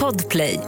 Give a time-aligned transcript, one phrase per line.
[0.00, 0.60] Podplay.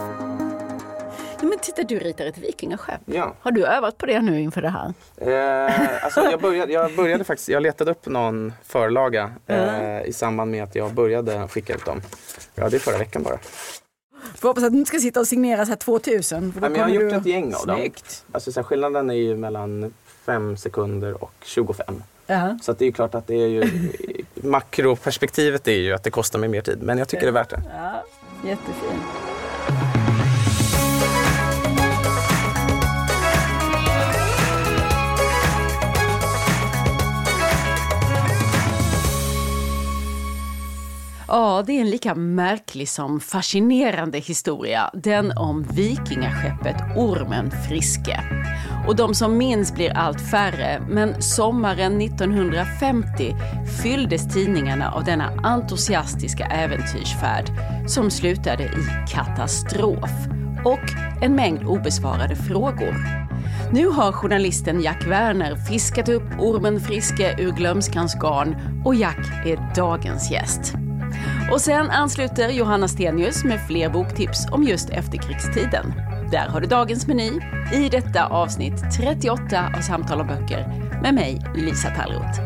[1.39, 3.01] Ja, men titta, du ritar ett vikingaskepp.
[3.05, 3.33] Ja.
[3.41, 4.93] Har du övat på det nu inför det här?
[5.17, 10.51] Eh, alltså jag, började, jag började faktiskt, jag letade upp någon förlaga eh, i samband
[10.51, 12.01] med att jag började skicka ut dem.
[12.55, 13.37] Ja, det är förra veckan bara.
[14.35, 16.53] Får hoppas att du inte ska sitta och signera så här 2000.
[16.53, 17.15] För då Ja, men jag har gjort du...
[17.15, 17.77] ett gäng av dem.
[17.77, 18.25] Snyggt.
[18.31, 19.93] Alltså, så här, skillnaden är ju mellan
[20.25, 22.03] 5 sekunder och 25.
[22.27, 22.57] Ja.
[22.61, 23.63] Så att det är klart att det är ju
[24.35, 26.81] makroperspektivet är ju att det kostar mig mer tid.
[26.81, 27.61] Men jag tycker det är värt det.
[27.73, 28.03] ja,
[28.43, 29.26] jättefint.
[41.29, 44.89] Ja, det är en lika märklig som fascinerande historia.
[44.93, 48.19] Den om vikingaskeppet Ormen Friske.
[48.87, 53.35] Och de som minns blir allt färre, men sommaren 1950
[53.83, 57.51] fylldes tidningarna av denna entusiastiska äventyrsfärd
[57.87, 60.11] som slutade i katastrof
[60.65, 60.91] och
[61.21, 62.95] en mängd obesvarade frågor.
[63.71, 69.75] Nu har journalisten Jack Werner fiskat upp ormen Friske ur glömskans garn och Jack är
[69.75, 70.86] dagens gäst.
[71.51, 75.93] Och sen ansluter Johanna Stenius med fler boktips om just efterkrigstiden.
[76.31, 77.31] Där har du dagens meny
[77.73, 80.67] i detta avsnitt 38 av Samtal om böcker
[81.01, 82.41] med mig, Lisa Tallroth.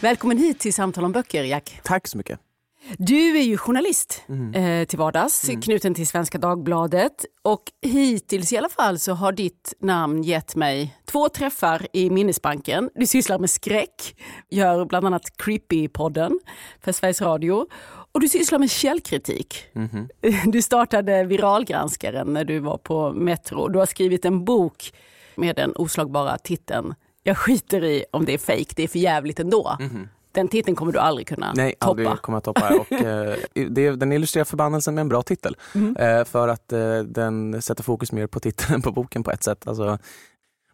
[0.00, 1.80] Välkommen hit till Samtal om böcker, Jack.
[1.82, 2.51] Tack så mycket.
[2.98, 7.24] Du är ju journalist eh, till vardags, knuten till Svenska Dagbladet.
[7.42, 12.90] Och hittills i alla fall så har ditt namn gett mig två träffar i minnesbanken.
[12.94, 14.16] Du sysslar med skräck,
[14.50, 16.38] gör bland annat Creepy-podden
[16.80, 17.66] för Sveriges Radio.
[18.12, 19.64] Och du sysslar med källkritik.
[20.46, 23.68] Du startade Viralgranskaren när du var på Metro.
[23.68, 24.92] Du har skrivit en bok
[25.34, 29.40] med den oslagbara titeln Jag skiter i om det är fejk, det är för jävligt
[29.40, 29.76] ändå.
[30.32, 31.90] Den titeln kommer du aldrig kunna Nej, toppa.
[31.90, 32.74] aldrig kommer att toppa.
[32.78, 35.56] Och, eh, det, den illustrerar förbannelsen med en bra titel.
[35.98, 39.42] Eh, för att eh, den sätter fokus mer på titeln än på boken på ett
[39.42, 39.66] sätt.
[39.68, 39.98] Alltså,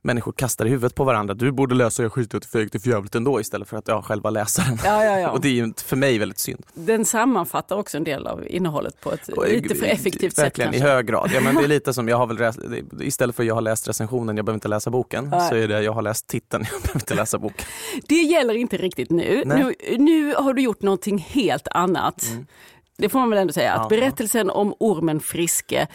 [0.03, 1.35] människor kastar i huvudet på varandra.
[1.35, 2.45] Du borde läsa Jag skiter i att
[2.75, 4.79] är för jävligt ändå istället för att jag själva läsa den.
[4.85, 5.31] Ja, ja, ja.
[5.33, 6.67] Och det är ju för mig väldigt synd.
[6.75, 10.75] Den sammanfattar också en del av innehållet på ett Och, lite för effektivt sätt Verkligen,
[10.75, 11.31] i hög grad.
[11.35, 12.59] Ja, men det är lite som jag har väl läst,
[13.01, 15.49] istället för jag har läst recensionen, jag behöver inte läsa boken, Nej.
[15.49, 17.67] så är det jag har läst titeln, jag behöver inte läsa boken.
[18.09, 19.43] Det gäller inte riktigt nu.
[19.47, 19.75] Nu.
[19.99, 22.25] Nu har du gjort någonting helt annat.
[22.99, 24.01] Det får man väl ändå säga, att Mm.
[24.01, 25.87] Berättelsen om ormen Friske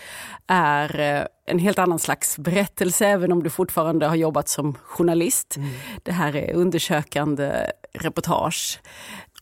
[0.48, 5.58] är eh, en helt annan slags berättelse, även om du fortfarande har jobbat som journalist.
[5.58, 5.70] Mm.
[6.04, 7.52] Det här är undersökande
[7.94, 8.80] reportage.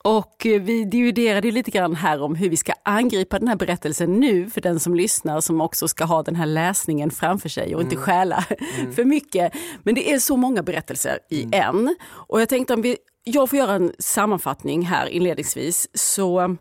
[0.04, 4.20] Och eh, vi dividerade lite grann här om hur vi ska angripa den här berättelsen
[4.20, 7.82] nu för den som lyssnar som också ska ha den här läsningen framför sig och
[7.82, 8.06] inte Mm.
[8.06, 8.46] stjäla
[8.96, 9.54] för mycket.
[9.84, 11.60] Men det är så många berättelser i Mm.
[11.62, 11.96] en.
[12.12, 16.56] Och jag tänkte om vi, jag får göra en sammanfattning här inledningsvis så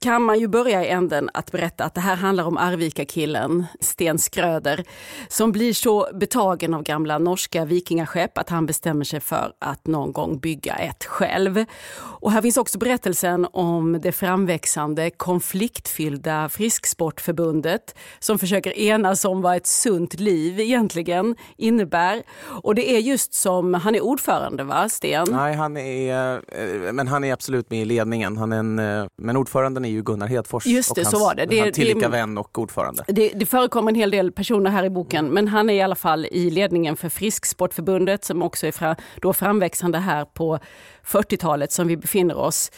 [0.00, 4.18] kan man ju börja i änden att berätta att det här handlar om Arvika-killen Sten
[4.18, 4.84] Skröder
[5.28, 10.12] som blir så betagen av gamla norska vikingaskepp att han bestämmer sig för att någon
[10.12, 11.64] gång bygga ett själv.
[11.98, 19.56] Och här finns också berättelsen om det framväxande konfliktfyllda Frisksportförbundet som försöker enas om vad
[19.56, 22.22] ett sunt liv egentligen innebär.
[22.62, 25.26] Och det är just som, han är ordförande va, Sten?
[25.30, 28.36] Nej, han är, eh, men han är absolut med i ledningen.
[28.36, 30.66] Han är en, eh, men ordföranden är ju Gunnar Hedfors.
[30.66, 31.46] Just och det, hans, så var det.
[31.46, 33.04] Det han tillika det vän och ordförande.
[33.08, 35.94] Det, det förekommer en hel del personer här i boken, men han är i alla
[35.94, 40.58] fall i ledningen för Frisksportförbundet som också är fra, då framväxande här på
[41.04, 42.70] 40-talet som vi befinner oss.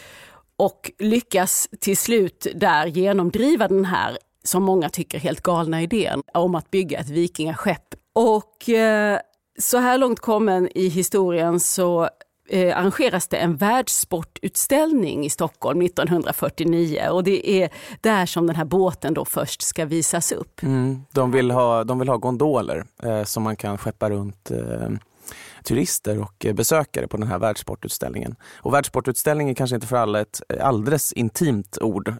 [0.57, 6.55] Och lyckas till slut där genomdriva den här, som många tycker, helt galna idén om
[6.55, 7.95] att bygga ett vikingaskepp.
[8.15, 9.19] Och eh,
[9.59, 12.09] så här långt kommen i historien så
[12.49, 17.71] eh, arrangeras det en världssportutställning i Stockholm 1949 och det är
[18.01, 20.63] där som den här båten då först ska visas upp.
[20.63, 24.91] Mm, de, vill ha, de vill ha gondoler eh, som man kan skeppa runt eh,
[25.65, 28.37] turister och eh, besökare på den här världssportutställningen.
[28.57, 32.15] Och världssportutställningen kanske inte för alla ett alldeles intimt ord.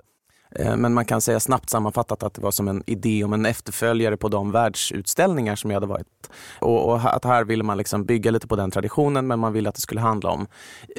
[0.51, 3.47] Eh, Men man kan säga snabbt sammanfattat att det var som en idé om en
[3.47, 6.31] efterföljare på de världsutställningar som jag hade varit.
[6.61, 9.69] Och, och att här ville man liksom bygga lite på den traditionen men man ville
[9.69, 10.47] att det skulle handla om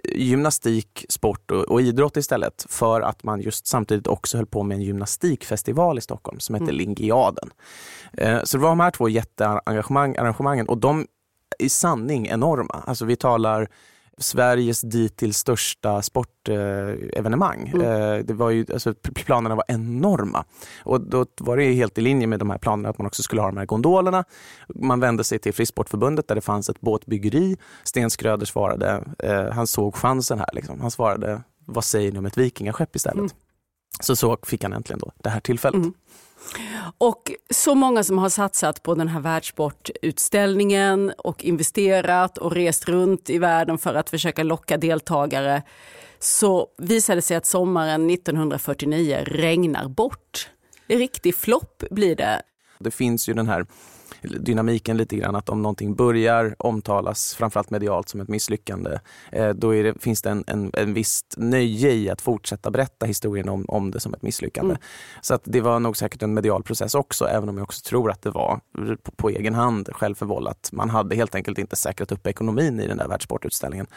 [0.04, 2.66] eh, gymnastik, sport och, och idrott istället.
[2.70, 6.72] För att man just samtidigt också höll på med en gymnastikfestival i Stockholm som hette
[6.72, 7.50] Lingiaden.
[8.14, 11.06] Eh, Så det var de här två jättearrangemangen och de är
[11.60, 12.84] i sanning enorma.
[12.88, 13.70] Alltså vi talar
[14.20, 17.68] Sveriges dittills största sportevenemang.
[17.68, 18.26] Mm.
[18.26, 20.46] Det var ju, alltså, planerna var enorma.
[20.84, 23.42] Och då var det helt i linje med de här planerna att man också skulle
[23.42, 24.24] ha de här gondolerna.
[24.76, 27.58] Man vände sig till Frisportförbundet där det fanns ett båtbyggeri.
[27.84, 30.50] Sten Skröder svarade, eh, han såg chansen här.
[30.54, 30.82] Liksom.
[30.82, 33.18] Han svarade, vad säger ni om ett vikingaskepp istället?
[33.18, 33.30] Mm.
[34.00, 35.76] Så så fick han äntligen då det här tillfället.
[35.76, 35.94] Mm.
[36.98, 43.30] Och så många som har satsat på den här världssportutställningen och investerat och rest runt
[43.30, 45.64] i världen för att försöka locka deltagare
[46.20, 50.50] så visade det sig att sommaren 1949 regnar bort.
[50.88, 52.42] En riktig flopp blir det.
[52.80, 53.66] Det finns ju den här
[54.22, 59.00] dynamiken lite grann att om någonting börjar omtalas, framförallt medialt, som ett misslyckande,
[59.32, 63.50] eh, då det, finns det en, en, en visst nöje i att fortsätta berätta historien
[63.50, 64.72] om, om det som ett misslyckande.
[64.72, 64.82] Mm.
[65.22, 68.12] Så att det var nog säkert en medial process också, även om jag också tror
[68.12, 68.60] att det var
[69.04, 70.70] på, på egen hand självförvållat.
[70.72, 73.88] Man hade helt enkelt inte säkrat upp ekonomin i den där världssportutställningen.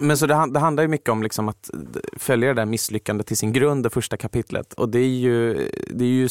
[0.00, 1.70] Men så det, det handlar ju mycket om liksom att
[2.16, 4.72] följa det där misslyckandet till sin grund, det första kapitlet.
[4.72, 5.54] Och det är ju,
[5.90, 6.28] det är ju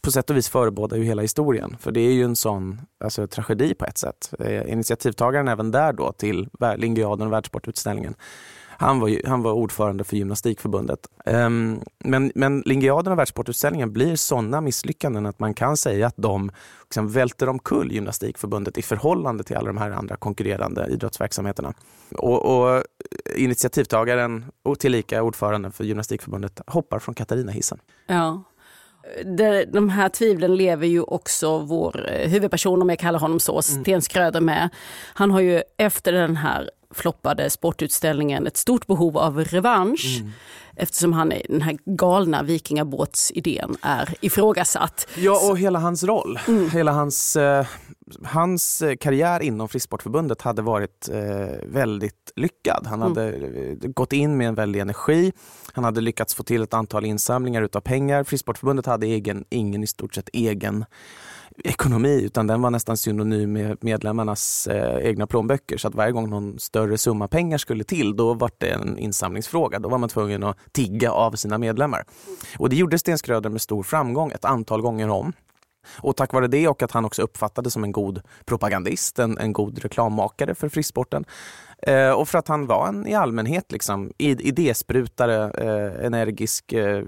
[0.00, 1.76] på sätt och vis förebådar ju hela historien.
[1.80, 2.71] För det är ju en sån
[3.04, 4.34] alltså, tragedi på ett sätt.
[4.38, 8.14] Eh, initiativtagaren även där då till Lingiaden och världssportutställningen
[8.82, 10.98] han var, han var ordförande för Gymnastikförbundet.
[11.26, 16.50] Um, men, men Lingiaden och världssportutställningen blir sådana misslyckanden att man kan säga att de
[16.82, 21.74] liksom välter omkull Gymnastikförbundet i förhållande till alla de här andra konkurrerande idrottsverksamheterna.
[22.18, 22.84] Och, och
[23.36, 27.78] initiativtagaren och tillika ordföranden för Gymnastikförbundet hoppar från Katarina-hissen.
[28.06, 28.42] Ja,
[29.72, 33.62] de här tvivlen lever ju också vår eh, huvudperson, om jag kallar honom så, mm.
[33.62, 34.68] Sten Skröder med.
[35.14, 40.18] Han har ju efter den här floppade sportutställningen ett stort behov av revansch.
[40.20, 40.32] Mm.
[40.76, 45.06] Eftersom han är, den här galna vikingabåtsidén är ifrågasatt.
[45.16, 46.38] Ja, och hela hans roll.
[46.48, 46.70] Mm.
[46.70, 47.66] Hela hans, eh,
[48.24, 52.86] hans karriär inom Frisportförbundet hade varit eh, väldigt lyckad.
[52.86, 53.08] Han mm.
[53.08, 53.92] hade mm.
[53.92, 55.32] gått in med en väldig energi.
[55.72, 58.24] Han hade lyckats få till ett antal insamlingar utav pengar.
[58.24, 60.84] Frisportförbundet hade egen, ingen i stort sett egen
[61.64, 65.78] ekonomi utan den var nästan synonym med medlemmarnas eh, egna plånböcker.
[65.78, 69.78] Så att varje gång någon större summa pengar skulle till då var det en insamlingsfråga.
[69.78, 72.04] Då var man tvungen att tigga av sina medlemmar.
[72.58, 75.32] Och det gjorde Sten Skröder med stor framgång ett antal gånger om.
[75.96, 79.52] Och tack vare det och att han också uppfattades som en god propagandist, en, en
[79.52, 81.24] god reklammakare för frisporten,
[81.86, 87.02] Eh, och för att han var en i allmänhet liksom, idésprutare, eh, energisk, eh,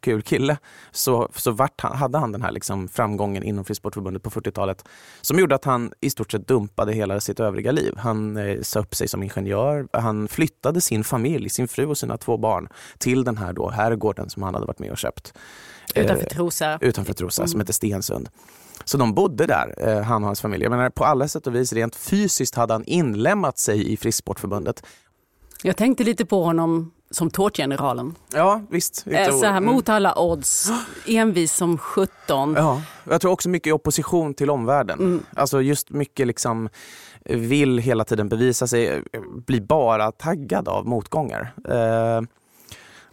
[0.00, 0.56] kul kille,
[0.90, 4.84] så, så vart han, hade han den här liksom, framgången inom Frisportförbundet på 40-talet
[5.20, 7.94] som gjorde att han i stort sett dumpade hela sitt övriga liv.
[7.96, 12.16] Han eh, sa upp sig som ingenjör, han flyttade sin familj, sin fru och sina
[12.16, 12.68] två barn
[12.98, 15.34] till den här då, herrgården som han hade varit med och köpt.
[15.94, 16.72] Utanför Trosa?
[16.72, 17.48] Eh, utanför Trosa, mm.
[17.48, 18.28] som heter Stensund.
[18.84, 20.62] Så de bodde där, eh, han och hans familj.
[20.62, 24.82] Jag menar, på alla sätt och vis, rent fysiskt hade han inlämnat sig i Frisksportförbundet.
[25.62, 28.14] Jag tänkte lite på honom som tårtgeneralen.
[28.34, 29.06] Ja, visst.
[29.06, 29.96] Äh, så här, mot mm.
[29.96, 30.70] alla odds,
[31.06, 32.54] envis som 17.
[32.56, 34.98] Ja, jag tror också mycket i opposition till omvärlden.
[34.98, 35.22] Mm.
[35.36, 36.68] Alltså just mycket liksom
[37.24, 39.02] vill hela tiden bevisa sig,
[39.46, 41.52] blir bara taggad av motgångar.
[41.68, 42.22] Eh,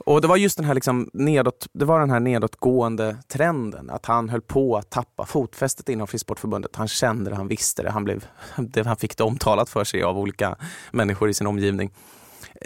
[0.08, 4.06] och det var just den här, liksom nedåt, det var den här nedåtgående trenden, att
[4.06, 6.76] han höll på att tappa fotfästet inom Frisksportförbundet.
[6.76, 8.26] Han kände det, han visste det, han, blev,
[8.58, 10.56] det, han fick det omtalat för sig av olika
[10.92, 11.92] människor i sin omgivning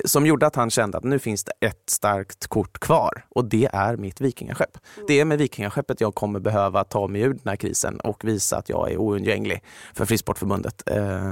[0.06, 3.70] som gjorde att han kände att nu finns det ett starkt kort kvar och det
[3.74, 4.78] är mitt vikingaskepp.
[5.08, 8.58] Det är med vikingaskeppet jag kommer behöva ta mig ur den här krisen och visa
[8.58, 10.84] att jag är oundgänglig för Frisportförbundet.
[10.86, 11.32] Eh,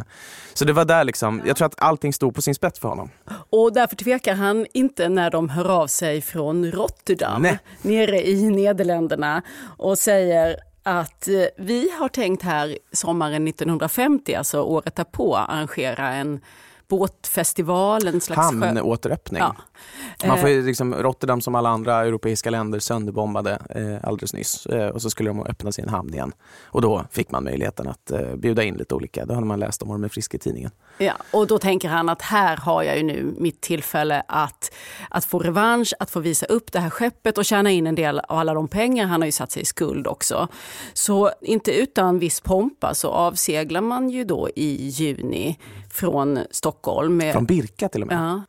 [0.53, 3.09] så det var där liksom, jag tror att allting stod på sin spets för honom.
[3.49, 7.59] Och därför tvekar han inte när de hör av sig från Rotterdam Nej.
[7.81, 9.41] nere i Nederländerna
[9.77, 16.39] och säger att eh, vi har tänkt här sommaren 1950, alltså året därpå, arrangera en
[16.89, 19.41] båtfestival, en slags Hamnåteröppning.
[19.41, 19.55] Ja.
[20.27, 24.87] Man får ju liksom, Rotterdam som alla andra europeiska länder sönderbombade eh, alldeles nyss eh,
[24.87, 26.31] och så skulle de öppna sin hamn igen.
[26.63, 29.81] Och då fick man möjligheten att eh, bjuda in lite olika, det hade man läst
[29.81, 30.71] om Ormen Frisk i tidningen.
[30.97, 34.71] Ja, och då tänker han att här har jag ju nu mitt tillfälle att,
[35.09, 38.19] att få revansch, att få visa upp det här skeppet och tjäna in en del
[38.19, 39.05] av alla de pengar.
[39.05, 40.47] Han har ju satt sig i skuld också.
[40.93, 45.57] Så inte utan viss pompa så avseglar man ju då i juni
[45.99, 47.17] från Stockholm.
[47.17, 48.17] Med, från Birka till och med?
[48.17, 48.41] Ja.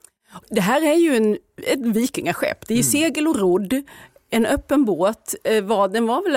[0.48, 2.68] Det här är ju en, ett vikingaskepp.
[2.68, 2.82] Det är mm.
[2.82, 3.82] segel och rodd,
[4.30, 5.34] en öppen båt.
[5.44, 6.36] Eh, den var väl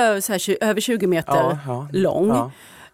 [0.62, 2.52] över 20 meter ja, ja, lång.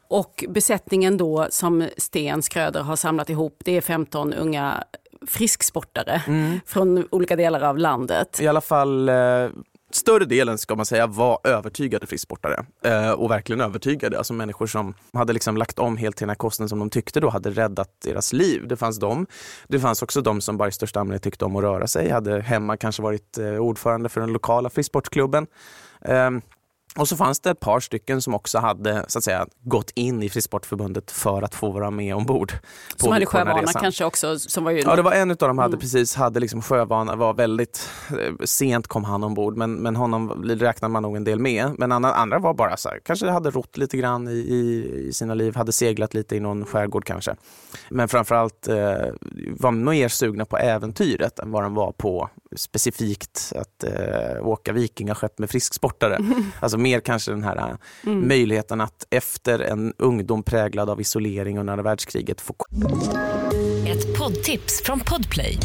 [0.07, 4.83] Och besättningen då som Sten Skröder har samlat ihop, det är 15 unga
[5.27, 6.59] frisksportare mm.
[6.65, 8.39] från olika delar av landet.
[8.41, 9.15] I alla fall eh,
[9.91, 14.17] större delen ska man säga var övertygade frisksportare eh, och verkligen övertygade.
[14.17, 17.19] Alltså människor som hade liksom lagt om helt till den här kosten som de tyckte
[17.19, 18.67] då hade räddat deras liv.
[18.67, 19.27] Det fanns dem.
[19.67, 22.41] Det fanns också de som bara i största allmänhet tyckte om att röra sig, hade
[22.41, 25.48] hemma kanske varit eh, ordförande för den lokala frisksportklubben.
[26.01, 26.29] Eh,
[26.96, 30.24] och så fanns det ett par stycken som också hade så att säga, gått in
[30.24, 32.53] i Frisportförbundet för att få vara med ombord.
[32.96, 34.39] Som hade sjövana kanske också?
[34.39, 34.79] Som var ju...
[34.79, 35.79] Ja, det var en av dem hade mm.
[35.79, 40.89] precis hade liksom sjövana, var väldigt eh, sent kom han ombord men, men honom räknar
[40.89, 41.72] man nog en del med.
[41.77, 45.13] Men andra, andra var bara så här, kanske hade rott lite grann i, i, i,
[45.13, 47.36] sina liv, hade seglat lite i någon skärgård kanske.
[47.89, 48.75] Men framförallt eh,
[49.60, 55.39] var mer sugna på äventyret än vad de var på specifikt att eh, åka vikingaskepp
[55.39, 56.15] med frisksportare.
[56.15, 56.43] Mm.
[56.59, 57.75] Alltså mer kanske den här eh,
[58.05, 58.27] mm.
[58.27, 62.55] möjligheten att efter en ungdom präglad av isolering under andra världskriget få...
[63.87, 65.57] Ett poddtips från Podplay.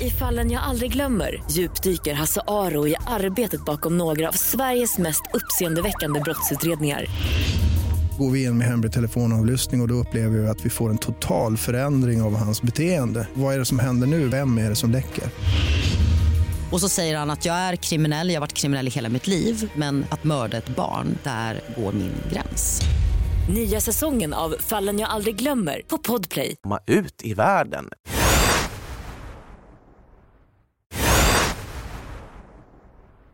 [0.00, 5.22] I fallen jag aldrig glömmer djupdyker Hasse Aro i arbetet bakom några av Sveriges mest
[5.34, 7.06] uppseendeväckande brottsutredningar
[8.18, 10.98] går vi in med hemlig telefonavlyssning och, och då upplever vi att vi får en
[10.98, 13.28] total förändring av hans beteende.
[13.34, 14.28] Vad är det som händer nu?
[14.28, 15.24] Vem är det som läcker?
[16.72, 19.26] Och så säger han att jag är kriminell, jag har varit kriminell i hela mitt
[19.26, 22.80] liv men att mörda ett barn, där går min gräns.
[23.54, 26.56] Nya säsongen av Fallen jag aldrig glömmer på Podplay.
[26.62, 27.88] Komma ut i världen.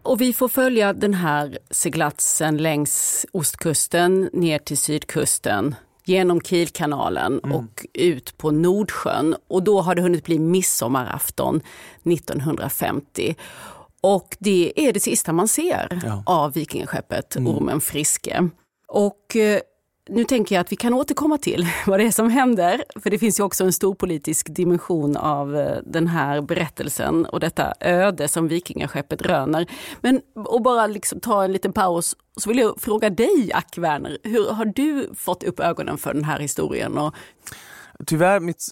[0.02, 5.74] Och vi får följa den här seglatsen längs ostkusten ner till sydkusten
[6.08, 7.56] genom Kielkanalen mm.
[7.56, 9.36] och ut på Nordsjön.
[9.48, 11.60] Och då har det hunnit bli midsommarafton
[12.04, 13.36] 1950.
[14.00, 16.22] Och det är det sista man ser ja.
[16.26, 17.56] av vikingaskeppet mm.
[17.56, 18.48] Ormen Friske.
[18.88, 19.60] Och eh,
[20.08, 22.84] nu tänker jag att vi kan återkomma till vad det är som händer.
[23.02, 27.40] För det finns ju också en stor politisk dimension av eh, den här berättelsen och
[27.40, 29.66] detta öde som vikingaskeppet röner.
[30.00, 34.18] Men och bara liksom ta en liten paus så vill jag fråga dig Ack Werner,
[34.22, 36.98] hur har du fått upp ögonen för den här historien?
[36.98, 37.14] Och
[38.06, 38.64] Tyvärr, mitt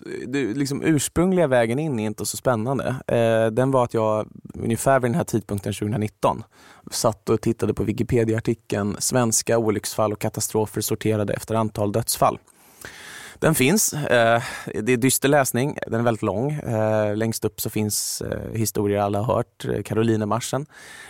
[0.57, 2.97] liksom ursprungliga vägen in är inte så spännande.
[3.07, 6.43] Eh, den var att jag ungefär vid den här tidpunkten 2019
[6.91, 12.39] satt och tittade på Wikipedia-artikeln Svenska olycksfall och katastrofer sorterade efter antal dödsfall.
[13.41, 13.93] Den finns.
[13.93, 14.43] Eh,
[14.83, 15.79] det är dyster läsning.
[15.87, 16.53] Den är väldigt lång.
[16.53, 19.65] Eh, längst upp så finns eh, historier alla har hört.
[19.65, 20.67] Eh, Karolinemarschen,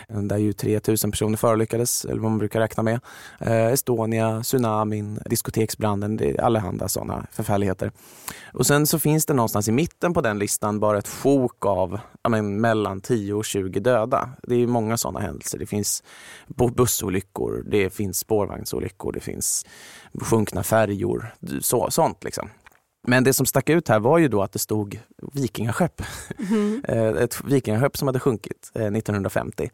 [0.09, 2.99] eh, där ju 3000 personer förolyckades, eller vad man brukar räkna med.
[3.39, 7.91] Eh, Estonia, tsunamin, diskoteksbranden, det är allehanda sådana förfärligheter.
[8.53, 11.99] Och sen så finns det någonstans i mitten på den listan bara ett sjok av
[12.29, 14.29] men, mellan 10 och 20 döda.
[14.43, 15.59] Det är många sådana händelser.
[15.59, 16.03] Det finns
[16.75, 19.65] bussolyckor, det finns spårvagnsolyckor, det finns
[20.21, 22.49] sjunkna färjor, så, sånt liksom.
[23.07, 24.99] Men det som stack ut här var ju då att det stod
[25.33, 26.01] vikingaskepp.
[26.49, 26.81] Mm.
[27.17, 29.63] Ett vikingaskepp som hade sjunkit 1950.
[29.63, 29.69] Eh,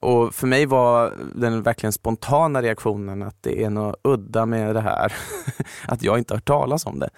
[0.00, 4.80] och för mig var den verkligen spontana reaktionen att det är något udda med det
[4.80, 5.12] här.
[5.88, 7.10] att jag inte har hört talas om det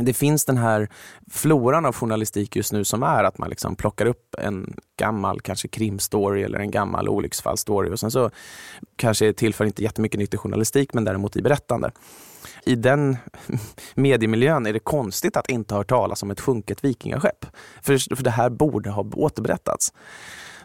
[0.00, 0.88] det finns den här
[1.30, 5.68] floran av journalistik just nu som är att man liksom plockar upp en gammal kanske
[5.68, 8.30] krimstory eller en gammal olycksfallsstory och sen så
[8.96, 11.90] kanske tillför inte jättemycket nytt i journalistik men däremot i berättande.
[12.64, 13.16] I den
[13.94, 17.46] mediemiljön är det konstigt att inte ha hört talas om ett sjunket vikingaskepp.
[17.82, 19.92] För, för det här borde ha återberättats.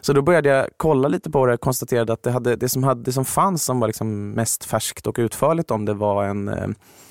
[0.04, 2.84] Så då började jag kolla lite på det och konstaterade att det, hade, det, som,
[2.84, 6.48] hade, det som fanns som var liksom mest färskt och utförligt om det var en,
[6.48, 6.68] eh,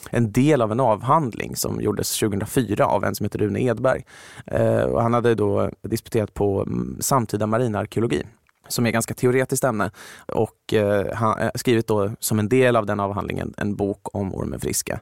[0.10, 4.06] en del av en avhandling som gjordes 2004 av en som heter Rune Edberg.
[4.46, 8.24] Eh, och han hade då disputerat på mm, samtida marinarkeologi
[8.68, 9.92] som är ganska teoretiskt ämne
[10.28, 14.36] och eh, han eh, skrivit då som en del av den avhandlingen en bok om
[14.36, 15.00] ormen Friska.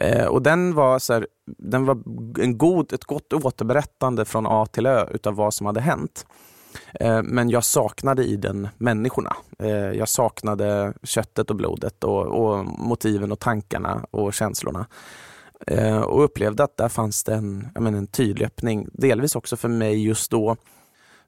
[0.00, 1.98] Eh, och den var, så här, den var
[2.40, 6.26] en god, ett gott återberättande från A till Ö utav vad som hade hänt.
[7.00, 9.36] Eh, men jag saknade i den människorna.
[9.58, 14.86] Eh, jag saknade köttet och blodet och, och motiven och tankarna och känslorna.
[15.66, 18.88] Eh, och upplevde att där fanns det en, menar, en tydlig öppning.
[18.92, 20.56] Delvis också för mig just då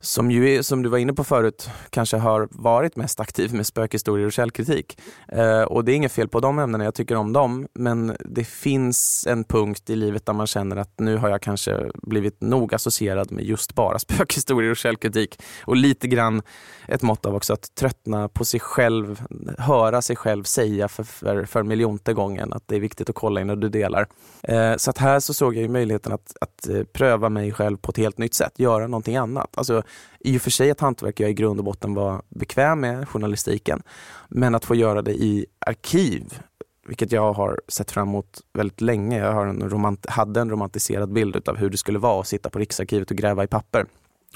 [0.03, 3.67] som ju är, som du var inne på förut, kanske har varit mest aktiv med
[3.67, 4.99] spökhistorier och källkritik.
[5.29, 7.67] Eh, och det är inget fel på de ämnena, jag tycker om dem.
[7.75, 11.91] Men det finns en punkt i livet där man känner att nu har jag kanske
[12.03, 15.43] blivit nog associerad med just bara spökhistorier och källkritik.
[15.65, 16.43] Och lite grann
[16.89, 19.23] ett mått av också att tröttna på sig själv,
[19.59, 23.41] höra sig själv säga för, för, för miljonte gången att det är viktigt att kolla
[23.41, 24.07] innan du delar.
[24.43, 27.91] Eh, så att här så såg jag möjligheten att, att eh, pröva mig själv på
[27.91, 29.49] ett helt nytt sätt, göra någonting annat.
[29.55, 29.83] Alltså,
[30.21, 33.83] i och för sig ett hantverk jag i grund och botten var bekväm med, journalistiken.
[34.29, 36.39] Men att få göra det i arkiv,
[36.87, 39.19] vilket jag har sett fram emot väldigt länge.
[39.19, 42.51] Jag har en romant hade en romantiserad bild av hur det skulle vara att sitta
[42.51, 43.87] på Riksarkivet och gräva i papper.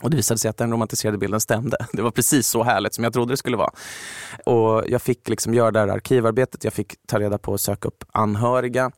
[0.03, 1.77] Och det visade sig att den romantiserade bilden stämde.
[1.93, 3.71] Det var precis så härligt som jag trodde det skulle vara.
[4.47, 7.89] Och jag fick liksom göra det här arkivarbetet, jag fick ta reda på och söka
[7.89, 8.91] upp anhöriga.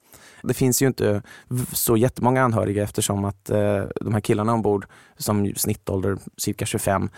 [0.43, 1.23] Det finns ju inte
[1.73, 4.87] så jättemånga anhöriga eftersom att eh, de här killarna ombord,
[5.17, 7.11] som snittålder cirka 25,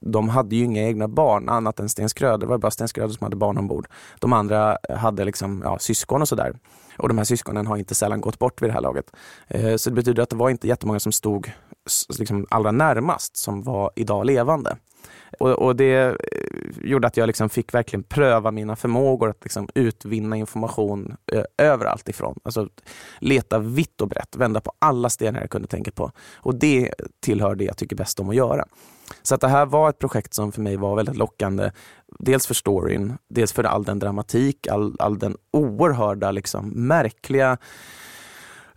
[0.00, 2.38] de hade ju inga egna barn annat än Sten Skröder.
[2.38, 3.88] Det var bara Sten Skröder som hade barn ombord.
[4.18, 6.54] De andra hade liksom, ja, syskon och sådär.
[6.98, 9.10] Och de här syskonen har inte sällan gått bort vid det här laget.
[9.48, 11.52] Eh, så det betyder att det var inte jättemånga som stod
[12.18, 14.76] liksom allra närmast som var idag levande.
[15.38, 16.14] Och, och det eh,
[16.82, 22.08] gjorde att jag liksom fick verkligen pröva mina förmågor att liksom utvinna information eh, överallt
[22.08, 22.38] ifrån.
[22.44, 22.68] Alltså
[23.18, 26.10] leta vitt och brett, vända på alla stenar jag kunde tänka på.
[26.34, 28.64] Och det tillhör det jag tycker bäst om att göra.
[29.22, 31.70] Så att det här var ett projekt som för mig var väldigt lockande.
[32.18, 37.58] Dels för storyn, dels för all den dramatik, all, all den oerhörda, liksom, märkliga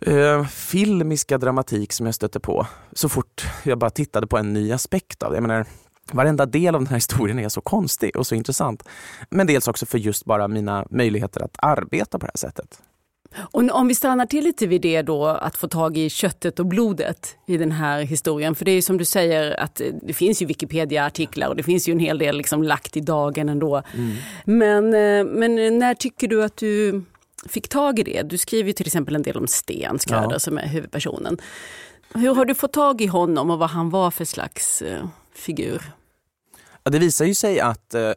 [0.00, 4.72] eh, filmiska dramatik som jag stötte på så fort jag bara tittade på en ny
[4.72, 5.36] aspekt av det.
[5.36, 5.66] Jag menar,
[6.12, 8.82] Varenda del av den här historien är så konstig och så intressant.
[9.30, 12.82] Men dels också för just bara mina möjligheter att arbeta på det här sättet.
[13.36, 16.66] Och om vi stannar till lite vid det då, att få tag i köttet och
[16.66, 18.54] blodet i den här historien.
[18.54, 21.92] För det är som du säger att det finns ju Wikipedia-artiklar och det finns ju
[21.92, 23.82] en hel del liksom lagt i dagen ändå.
[23.94, 24.16] Mm.
[24.44, 27.02] Men, eh, men när tycker du att du
[27.46, 28.22] fick tag i det?
[28.22, 30.38] Du skriver till exempel en del om Sten Skröder ja.
[30.38, 31.38] som är huvudpersonen.
[32.14, 35.82] Hur har du fått tag i honom och vad han var för slags uh, figur?
[36.82, 38.10] Ja, det visar ju sig att eh,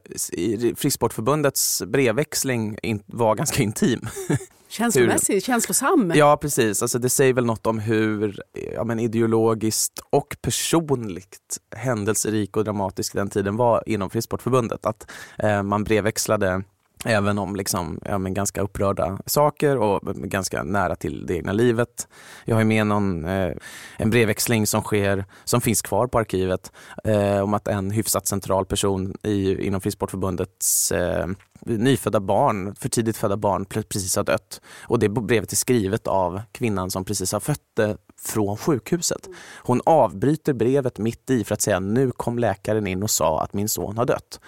[0.76, 4.02] Frisksportförbundets brevväxling in, var ganska intim.
[4.72, 6.12] Känslomässig, känslosam.
[6.16, 8.42] Ja precis, alltså det säger väl något om hur
[8.74, 14.86] ja, men ideologiskt och personligt händelserik och dramatisk den tiden var inom Frisksportförbundet.
[14.86, 16.64] Att eh, man brevväxlade
[17.06, 22.08] Även om liksom, ja, men ganska upprörda saker och ganska nära till det egna livet.
[22.46, 23.54] Jag har med någon, eh,
[23.98, 26.72] en brevväxling som sker, som finns kvar på arkivet,
[27.04, 31.28] eh, om att en hyfsat central person i, inom Frisportförbundets eh,
[31.66, 34.62] nyfödda barn, för tidigt födda barn precis har dött.
[34.84, 39.28] Och det brevet är skrivet av kvinnan som precis har fött det från sjukhuset.
[39.58, 43.54] Hon avbryter brevet mitt i för att säga nu kom läkaren in och sa att
[43.54, 44.40] min son har dött.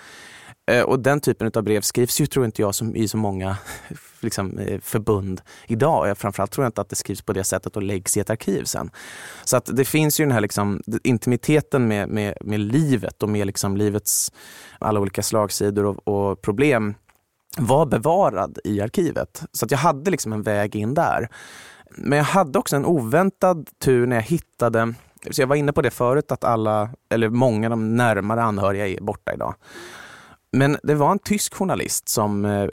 [0.72, 3.58] Eh, och den typen av brev skrivs ju, tror inte jag, som, i så många
[4.20, 6.17] liksom, eh, förbund idag.
[6.17, 8.63] Framförallt tror jag inte att det skrivs på det sättet och läggs i ett arkiv
[8.63, 8.91] sen.
[9.43, 13.48] Så att det finns ju den här liksom, intimiteten med, med, med livet och med
[13.48, 14.32] liksom livets
[14.79, 16.95] alla olika slagsidor och, och problem
[17.58, 19.43] var bevarad i arkivet.
[19.52, 21.30] Så att jag hade liksom en väg in där.
[21.89, 24.93] Men jag hade också en oväntad tur när jag hittade
[25.32, 28.88] så jag var inne på det förut att alla, eller många av de närmare anhöriga
[28.88, 29.56] är borta idag.
[30.56, 32.68] Men det var en tysk journalist som eh,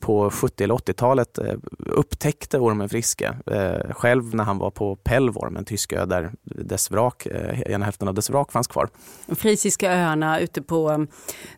[0.00, 1.54] på 70 eller 80-talet eh,
[1.86, 6.90] upptäckte ormen Friske eh, själv när han var på Pellworm, en tysk ö där dess
[6.90, 7.26] vrak,
[7.66, 8.88] ena hälften av dess vrak fanns kvar.
[9.36, 11.08] Frisiska öarna ute på Man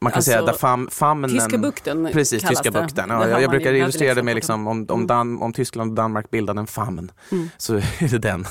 [0.00, 1.30] kan alltså, säga där fam, famnen...
[1.30, 3.10] Tyska bukten Precis, Tyska bukten.
[3.10, 5.06] Ja, jag, jag brukar illustrera det med liksom, om, om.
[5.06, 7.50] Dan, om Tyskland och Danmark bildade en famn mm.
[7.56, 8.44] så är det den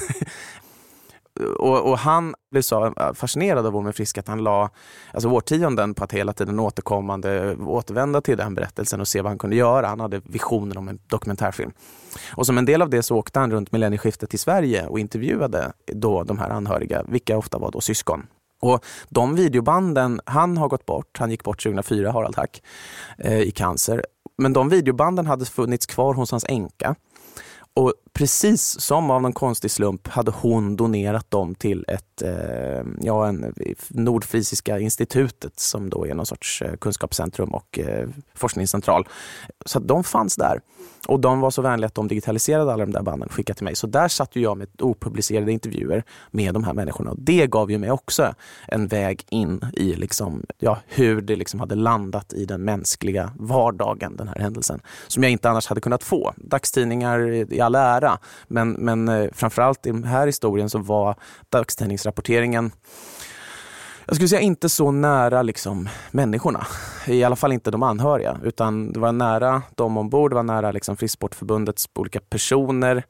[1.60, 4.69] och, och, han blev så fascinerad av Ormen Frisk att han la
[5.13, 9.38] alltså årtionden på att hela tiden återkommande återvända till den berättelsen och se vad han
[9.38, 9.88] kunde göra.
[9.88, 11.71] Han hade visioner om en dokumentärfilm.
[12.36, 15.71] Och som en del av det så åkte han runt millennieskiftet till Sverige och intervjuade
[15.93, 18.28] då de här anhöriga, vilka ofta var då syskon.
[18.60, 22.63] Och de videobanden, han har gått bort, han gick bort 2004, Harald Hack,
[23.17, 24.06] eh, i cancer.
[24.38, 26.95] Men de videobanden hade funnits kvar hos hans änka.
[27.73, 33.27] Och precis som av någon konstig slump hade hon donerat dem till ett, eh, ja,
[33.27, 33.51] en, eh,
[33.89, 39.08] Nordfrisiska institutet som då är någon sorts eh, kunskapscentrum och eh, forskningscentral.
[39.65, 40.60] Så de fanns där.
[41.08, 43.63] Och de var så vänliga att de digitaliserade alla de där banden och skickade till
[43.63, 43.75] mig.
[43.75, 47.12] Så där satt ju jag med opublicerade intervjuer med de här människorna.
[47.12, 48.34] Och det gav ju mig också
[48.67, 54.15] en väg in i liksom, ja, hur det liksom hade landat i den mänskliga vardagen,
[54.15, 54.82] den här händelsen.
[55.08, 56.34] Som jag inte annars hade kunnat få.
[56.38, 58.07] Dagstidningar i all ära,
[58.48, 61.15] men, men eh, framförallt i den här historien så var
[61.50, 62.72] dagstidningsrapporteringen
[64.08, 66.67] jag skulle säga inte så nära liksom, människorna.
[67.08, 68.38] I alla fall inte de anhöriga.
[68.43, 73.04] Utan det var nära de ombord, det var nära liksom, Frisksportförbundets olika personer.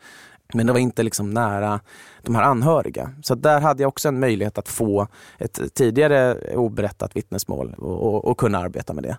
[0.54, 1.80] Men det var inte liksom nära
[2.22, 3.10] de här anhöriga.
[3.24, 5.08] Så där hade jag också en möjlighet att få
[5.38, 9.18] ett tidigare oberättat vittnesmål och, och, och kunna arbeta med det.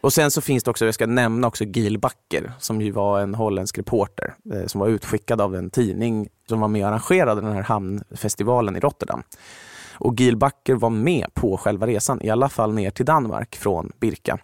[0.00, 3.20] Och sen så finns det också, jag ska nämna också Gil Backer som ju var
[3.20, 7.40] en holländsk reporter eh, som var utskickad av en tidning som var med och arrangerade
[7.40, 9.22] den här hamnfestivalen i Rotterdam.
[9.94, 13.92] Och Gil Backer var med på själva resan, i alla fall ner till Danmark från
[14.00, 14.38] Birka.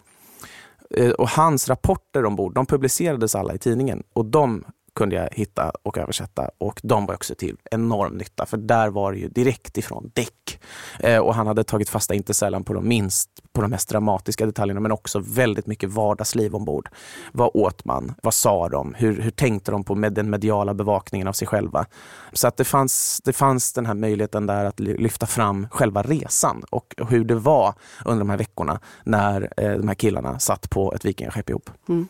[0.89, 4.63] Eh, och hans rapporter ombord, de publicerades alla i tidningen och de
[4.97, 9.11] kunde jag hitta och översätta och de var också till enorm nytta för där var
[9.11, 10.59] det ju direkt ifrån däck.
[10.99, 14.45] Eh, och han hade tagit fasta inte sällan på de minst, på de mest dramatiska
[14.45, 16.89] detaljerna men också väldigt mycket vardagsliv ombord.
[17.31, 18.13] Vad åt man?
[18.23, 18.93] Vad sa de?
[18.93, 21.85] Hur, hur tänkte de på med den mediala bevakningen av sig själva?
[22.33, 26.63] Så att det fanns, det fanns den här möjligheten där att lyfta fram själva resan
[26.69, 27.73] och hur det var
[28.05, 31.69] under de här veckorna när eh, de här killarna satt på ett vikingaskepp ihop.
[31.89, 32.07] Mm.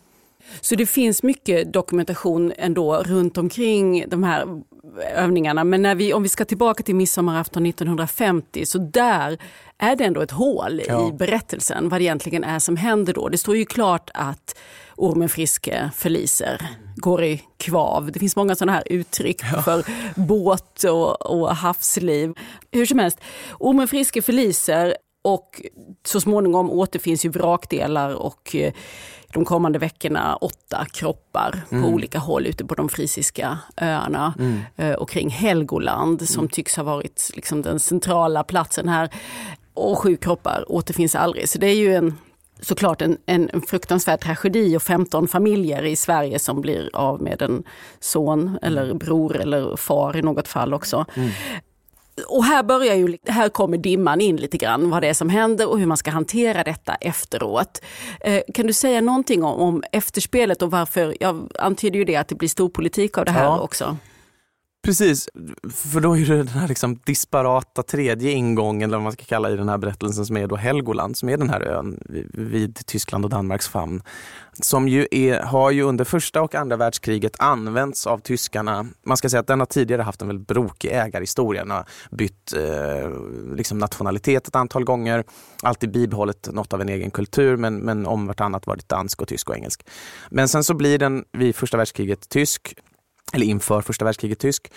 [0.62, 4.46] Så det finns mycket dokumentation ändå runt omkring de här
[5.16, 5.64] övningarna.
[5.64, 9.38] Men när vi, om vi ska tillbaka till midsommarafton 1950 så där
[9.78, 11.10] är det ändå ett hål ja.
[11.10, 13.30] i berättelsen vad det egentligen är som händer då.
[13.30, 14.58] Det står ju klart att
[14.96, 18.12] ormen Friske förliser, går i kvav.
[18.12, 19.62] Det finns många sådana här uttryck ja.
[19.62, 19.84] för
[20.16, 22.34] båt och, och havsliv.
[22.72, 23.20] Hur som helst,
[23.60, 24.96] ormen Friske förliser
[25.28, 25.62] och
[26.06, 28.74] så småningom återfinns ju vrakdelar och eh,
[29.34, 31.84] de kommande veckorna åtta kroppar mm.
[31.84, 34.60] på olika håll ute på de frisiska öarna mm.
[34.76, 36.50] Eh, och kring Helgoland som mm.
[36.50, 39.10] tycks ha varit liksom den centrala platsen här.
[39.74, 41.50] Och sju kroppar återfinns aldrig.
[41.50, 42.18] Så det är ju en,
[42.60, 47.64] såklart en, en fruktansvärd tragedi och 15 familjer i Sverige som blir av med en
[48.00, 48.98] son eller mm.
[48.98, 51.06] bror eller far i något fall också.
[52.28, 55.70] Och här börjar ju, här kommer dimman in lite grann, vad det är som händer
[55.70, 57.82] och hur man ska hantera detta efteråt.
[58.22, 62.28] Eh, kan du säga någonting om, om efterspelet och varför, jag antyder ju det att
[62.28, 63.60] det blir stor politik av det här ja.
[63.60, 63.98] också.
[64.84, 65.30] Precis,
[65.74, 69.52] för då är det den här liksom disparata tredje ingången, eller vad man ska kalla
[69.52, 72.00] i den här berättelsen, som är då Helgoland, som är den här ön
[72.34, 74.04] vid Tyskland och Danmarks famn.
[74.54, 78.86] Som ju är, har ju under första och andra världskriget använts av tyskarna.
[79.06, 81.62] Man ska säga att den har tidigare haft en väldigt brokig ägarhistoria.
[81.62, 83.10] Den har bytt eh,
[83.56, 85.24] liksom nationalitet ett antal gånger,
[85.64, 89.50] alltid bibehållit något av en egen kultur, men, men om vartannat varit dansk och tysk
[89.50, 89.88] och engelsk.
[90.30, 92.76] Men sen så blir den vid första världskriget tysk
[93.34, 94.72] eller inför första världskriget tysk.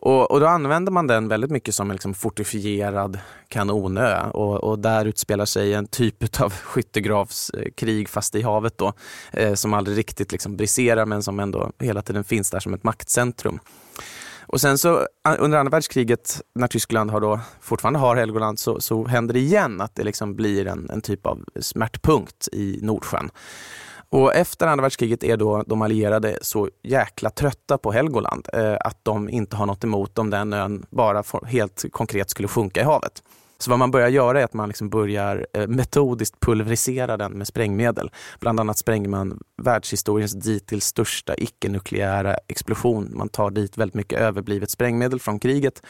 [0.00, 4.78] Och, och, då använder man den väldigt mycket som en liksom fortifierad kanonö och, och,
[4.78, 8.92] där utspelar sig en typ av skyttegravskrig fast i havet då,
[9.32, 12.84] eh, som aldrig riktigt liksom briserar men som ändå hela tiden finns där som ett
[12.84, 13.60] maktcentrum.
[14.50, 15.06] Och sen så
[15.38, 19.80] under andra världskriget när Tyskland har då, fortfarande har Helgoland så, så händer det igen
[19.80, 23.30] att det liksom blir en, en typ av smärtpunkt i Nordsjön.
[24.10, 28.98] Och efter andra världskriget är då de allierade så jäkla trötta på Helgoland eh, att
[29.02, 33.22] de inte har något emot om den ön bara helt konkret skulle sjunka i havet.
[33.60, 37.46] Så vad man börjar göra är att man liksom börjar eh, metodiskt pulverisera den med
[37.46, 38.10] sprängmedel.
[38.40, 43.10] Bland annat spränger man världshistoriens dittills största icke-nukleära explosion.
[43.14, 45.82] Man tar dit väldigt mycket överblivet sprängmedel från kriget.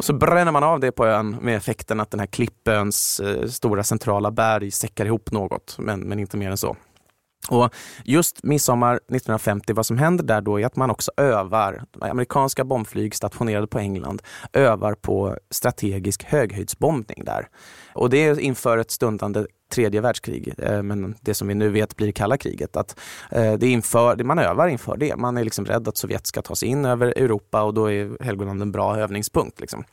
[0.00, 3.46] Och så bränner man av det på ön med effekten att den här klippöns eh,
[3.46, 6.76] stora centrala berg säckar ihop något, men, men inte mer än så.
[7.48, 7.74] Och
[8.04, 13.14] just midsommar 1950, vad som händer där då är att man också övar, amerikanska bombflyg
[13.14, 14.22] stationerade på England,
[14.52, 17.48] övar på strategisk höghöjdsbombning där.
[17.92, 21.96] Och det är inför ett stundande tredje världskrig, eh, men det som vi nu vet
[21.96, 22.76] blir kalla kriget.
[22.76, 22.98] Att
[23.30, 25.16] eh, det inför, man övar inför det.
[25.16, 28.24] Man är liksom rädd att Sovjet ska ta sig in över Europa och då är
[28.24, 29.60] Helgoland en bra övningspunkt.
[29.60, 29.84] Liksom.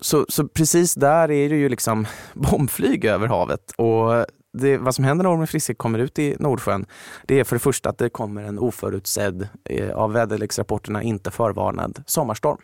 [0.00, 4.26] Så, så precis där är det ju liksom bombflyg över havet och
[4.58, 6.86] det, vad som händer när ormen Friske kommer ut i Nordsjön,
[7.26, 12.02] det är för det första att det kommer en oförutsedd, eh, av väderleksrapporterna inte förvarnad
[12.06, 12.58] sommarstorm.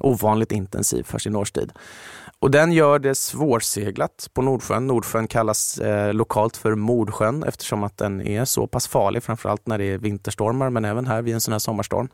[0.00, 1.72] Ovanligt intensiv för sin årstid.
[2.38, 4.86] Och den gör det svårseglat på Nordsjön.
[4.86, 9.78] Nordsjön kallas eh, lokalt för Mordsjön eftersom att den är så pass farlig, framförallt när
[9.78, 12.08] det är vinterstormar, men även här vid en sån här sommarstorm.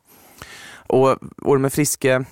[0.88, 2.24] Och ormen Friske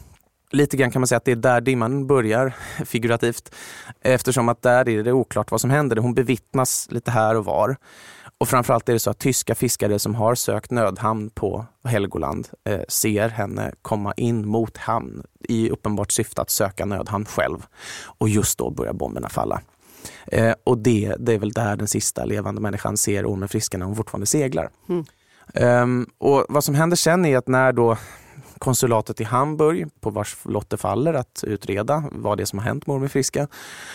[0.55, 3.55] lite grann kan man säga att det är där dimman börjar, figurativt.
[4.01, 5.97] Eftersom att där är det oklart vad som händer.
[5.97, 7.77] Hon bevittnas lite här och var.
[8.39, 12.81] Och framförallt är det så att tyska fiskare som har sökt nödhamn på Helgoland eh,
[12.89, 17.67] ser henne komma in mot hamn i uppenbart syfte att söka nödhamn själv.
[18.19, 19.61] Och just då börjar bomberna falla.
[20.27, 23.87] Eh, och det, det är väl där den sista levande människan ser ormen Friska när
[23.87, 24.71] hon fortfarande seglar.
[24.89, 25.05] Mm.
[25.55, 27.97] Um, och Vad som händer sen är att när då
[28.59, 32.67] konsulatet i Hamburg, på vars lott det faller att utreda vad det är som har
[32.67, 33.49] hänt mormor Friska.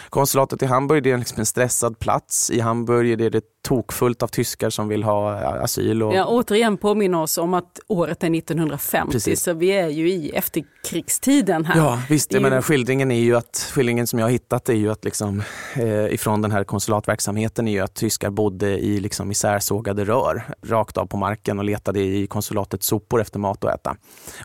[0.10, 2.52] Konsulatet i Hamburg det är liksom en stressad plats.
[2.52, 6.04] I Hamburg är det tokfullt av tyskar som vill ha asyl.
[6.04, 6.15] Och...
[6.15, 9.43] Ja, återigen påminner oss om att året är 1950, Precis.
[9.43, 11.78] så vi är ju i efterkrigstiden här.
[11.78, 12.34] Ja, visst.
[12.34, 15.43] Jag menar, skildringen, är ju att, skildringen som jag har hittat är ju att liksom,
[15.76, 20.98] eh, ifrån den här konsulatverksamheten är ju att tyskar bodde i liksom isärsågade rör rakt
[20.98, 23.95] av på marken och letade i konsulatets sopor efter mat att äta.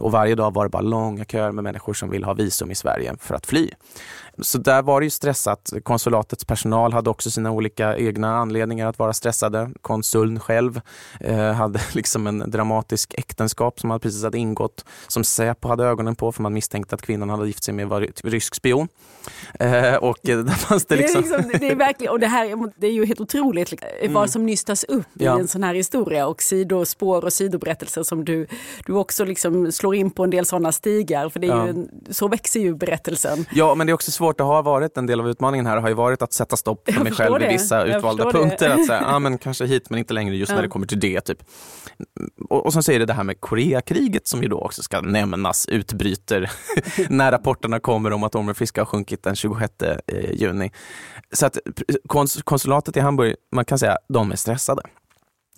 [0.05, 2.75] Och varje dag var det bara långa köer med människor som ville ha visum i
[2.75, 3.71] Sverige för att fly.
[4.39, 5.73] Så där var det ju stressat.
[5.83, 9.71] Konsulatets personal hade också sina olika egna anledningar att vara stressade.
[9.83, 10.81] Konsuln själv
[11.21, 16.17] eh, hade liksom en dramatisk äktenskap som hade precis hade ingått, som Säpo hade ögonen
[16.17, 18.89] på för man misstänkte att kvinnan hade gift sig med var rysk spion.
[19.61, 21.23] Eh, och där fanns det liksom...
[21.23, 23.89] Det är, liksom, det är verkligen, och det här det är ju helt otroligt liksom,
[24.01, 24.13] mm.
[24.13, 25.37] vad som nystas upp ja.
[25.37, 28.47] i en sån här historia och sidospår och sidoberättelser som du,
[28.87, 31.29] du också liksom slår in på en del sådana stigar.
[31.29, 31.67] För det är ja.
[31.67, 33.47] ju, så växer ju berättelsen.
[33.53, 35.89] Ja, men det är också svårt att ha varit en del av utmaningen här har
[35.89, 38.71] ju varit att sätta stopp för mig själv i vissa utvalda punkter.
[38.71, 40.57] Att säga, ah, men kanske hit men inte längre just ja.
[40.57, 41.21] när det kommer till det.
[41.21, 41.39] Typ.
[42.51, 45.01] Och, och sen så är det det här med Koreakriget som ju då också ska
[45.01, 46.51] nämnas, utbryter
[47.09, 50.71] när rapporterna kommer om att Ormen Friska har sjunkit den 26 eh, juni.
[51.33, 51.59] Så att
[52.45, 54.83] konsulatet i Hamburg, man kan säga, de är stressade.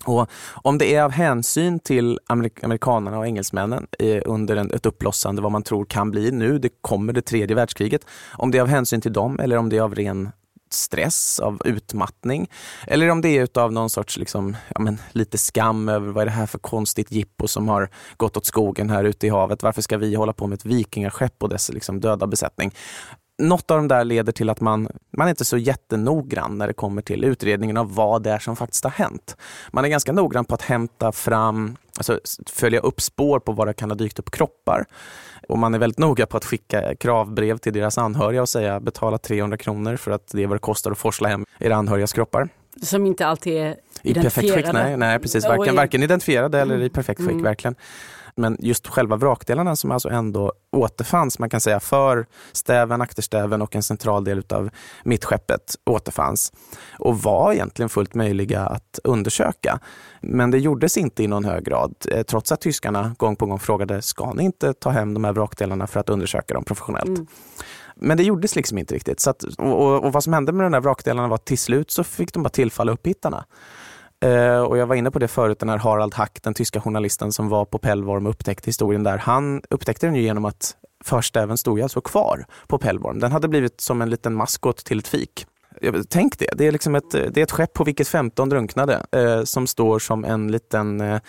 [0.05, 0.29] Och
[0.63, 5.41] om det är av hänsyn till amerik amerikanerna och engelsmännen eh, under en, ett uppblossande,
[5.41, 8.67] vad man tror kan bli nu, det kommer det tredje världskriget, om det är av
[8.67, 10.31] hänsyn till dem eller om det är av ren
[10.69, 12.49] stress, av utmattning.
[12.87, 16.25] Eller om det är av någon sorts liksom, ja, men, lite skam över vad är
[16.25, 19.63] det här för konstigt jippo som har gått åt skogen här ute i havet.
[19.63, 22.71] Varför ska vi hålla på med ett vikingaskepp och dess liksom, döda besättning?
[23.37, 26.73] Något av de där leder till att man, man är inte så jättenoggrann när det
[26.73, 29.37] kommer till utredningen av vad det är som faktiskt har hänt.
[29.71, 33.73] Man är ganska noggrann på att hämta fram, alltså följa upp spår på var det
[33.73, 34.85] kan ha dykt upp kroppar.
[35.47, 39.17] Och man är väldigt noga på att skicka kravbrev till deras anhöriga och säga betala
[39.17, 42.49] 300 kronor för att det är vad det kostar att forsla hem era anhörigas kroppar.
[42.81, 45.43] Som inte alltid är i perfekt skick, nej, nej precis.
[45.43, 47.43] Varken, varken identifierade eller i perfekt skick, mm.
[47.43, 47.75] verkligen.
[48.37, 53.75] Men just själva vrakdelarna som alltså ändå återfanns, man kan säga för stäven, akterstäven och
[53.75, 54.69] en central del av
[55.03, 56.53] mittskeppet återfanns
[56.99, 59.79] och var egentligen fullt möjliga att undersöka.
[60.21, 63.59] Men det gjordes inte i någon hög grad, eh, trots att tyskarna gång på gång
[63.59, 67.07] frågade, ska ni inte ta hem de här vrakdelarna för att undersöka dem professionellt?
[67.07, 67.27] Mm.
[67.99, 69.19] Men det gjordes liksom inte riktigt.
[69.19, 71.91] Så att, och, och, vad som hände med de här vrakdelarna var att till slut
[71.91, 73.45] så fick de bara tillfalla upphittarna.
[74.25, 77.31] Eh, och jag var inne på det förut, den här Harald Hack, den tyska journalisten
[77.31, 79.17] som var på Pellvorm och upptäckte historien där.
[79.17, 83.19] Han upptäckte den ju genom att förstäven stod alltså kvar på Pellvorm.
[83.19, 85.45] Den hade blivit som en liten maskot till ett fik.
[86.09, 89.43] Tänk det, det är, liksom ett, det är ett skepp på vilket 15 drunknade eh,
[89.43, 91.19] som står som en liten eh,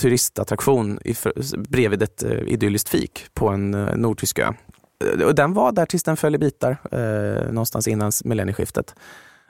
[0.00, 1.14] turistattraktion i,
[1.68, 4.52] bredvid ett eh, idylliskt fik på en eh, nordtysk ö.
[5.04, 8.94] Eh, och den var där tills den föll i bitar eh, någonstans innan millennieskiftet.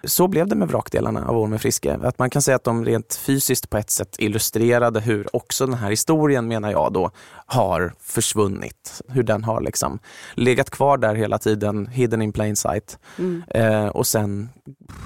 [0.04, 1.98] Så blev det med vrakdelarna av Ormen Friske.
[2.02, 5.74] Att man kan säga att de rent fysiskt på ett sätt illustrerade hur också den
[5.74, 7.10] här historien, menar jag då,
[7.46, 9.02] har försvunnit.
[9.08, 9.98] Hur den har liksom
[10.34, 12.98] legat kvar där hela tiden, hidden in plain sight.
[13.18, 13.42] Mm.
[13.48, 14.48] Eh, och sen,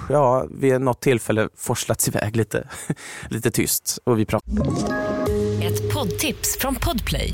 [0.09, 2.67] ja, vid något tillfälle forslats iväg lite,
[3.29, 3.99] lite tyst.
[4.03, 4.53] Och vi pratar.
[5.63, 7.33] Ett poddtips från Podplay.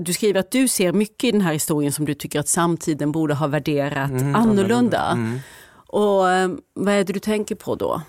[0.00, 3.12] Du skriver att du ser mycket i den här historien som du tycker att samtiden
[3.12, 5.10] borde ha värderat mm, annorlunda.
[5.12, 5.38] Mm.
[5.72, 8.02] Och ehm, vad är det du tänker på då?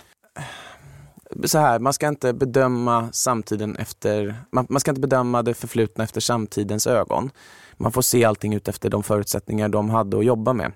[1.45, 6.03] Så här, man ska inte bedöma samtiden efter, man, man ska inte bedöma det förflutna
[6.03, 7.31] efter samtidens ögon.
[7.77, 10.71] Man får se allting ut efter de förutsättningar de hade att jobba med.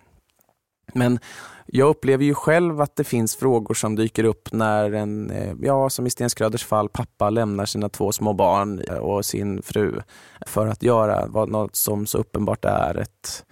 [0.94, 1.20] Men
[1.66, 5.90] jag upplever ju själv att det finns frågor som dyker upp när en, eh, ja
[5.90, 10.02] som i Sten Skröders fall, pappa lämnar sina två små barn eh, och sin fru
[10.48, 13.46] för att göra vad, något som så uppenbart är ett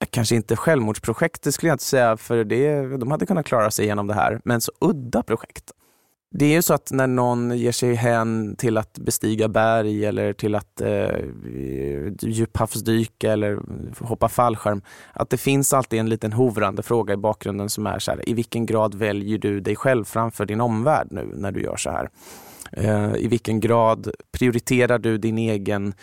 [0.00, 3.70] eh, Kanske inte självmordsprojekt, det skulle jag inte säga, för det, de hade kunnat klara
[3.70, 5.72] sig igenom det här, men så udda projekt.
[6.36, 10.32] Det är ju så att när någon ger sig hän till att bestiga berg eller
[10.32, 11.18] till att eh,
[12.20, 13.58] djuphavsdyka eller
[14.00, 18.10] hoppa fallskärm, att det finns alltid en liten hovrande fråga i bakgrunden som är så
[18.10, 21.76] här, i vilken grad väljer du dig själv framför din omvärld nu när du gör
[21.76, 22.08] så här?
[22.72, 25.94] Eh, I vilken grad prioriterar du din egen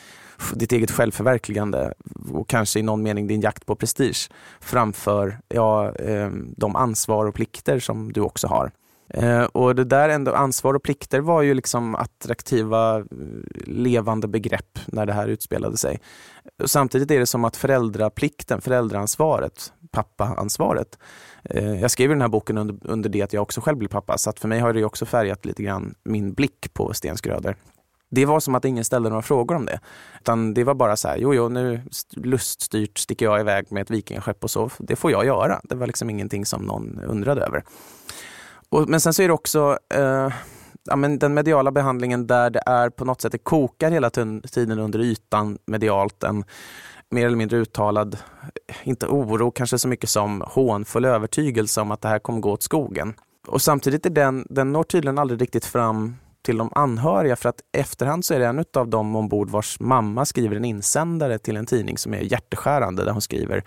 [0.54, 1.94] ditt eget självförverkligande
[2.32, 7.36] och kanske i någon mening din jakt på prestige framför ja, eh, de ansvar och
[7.36, 8.72] plikter som du också har.
[9.14, 13.06] Eh, och det där ändå, ansvar och plikter var ju liksom attraktiva eh,
[13.66, 16.00] levande begrepp när det här utspelade sig.
[16.64, 21.00] Och samtidigt är det som att föräldraplikten, föräldraansvaret, pappaansvaret.
[21.44, 24.18] Eh, jag skrev den här boken under, under det att jag också själv blev pappa
[24.18, 27.56] så att för mig har det också färgat lite grann min blick på Stensgröder.
[28.10, 29.80] Det var som att ingen ställde några frågor om det.
[30.20, 33.90] Utan det var bara så här, jo, jo, nu luststyrt sticker jag iväg med ett
[33.90, 35.62] vikingaskepp och så, det får jag göra.
[35.64, 37.64] Det var liksom ingenting som någon undrade över.
[38.72, 40.30] Och, men sen så är det också eh,
[40.84, 44.80] ja, men den mediala behandlingen där det är på något sätt, det kokar hela tiden
[44.80, 46.24] under ytan medialt.
[46.24, 46.44] En
[47.10, 48.18] mer eller mindre uttalad,
[48.84, 52.64] inte oro kanske så mycket som hånfull övertygelse om att det här kommer gå åt
[52.64, 53.14] skogen.
[53.48, 57.62] Och samtidigt är den, den når tydligen aldrig riktigt fram till de anhöriga för att
[57.72, 61.66] efterhand så är det en av dem ombord vars mamma skriver en insändare till en
[61.66, 63.64] tidning som är hjärteskärande där hon skriver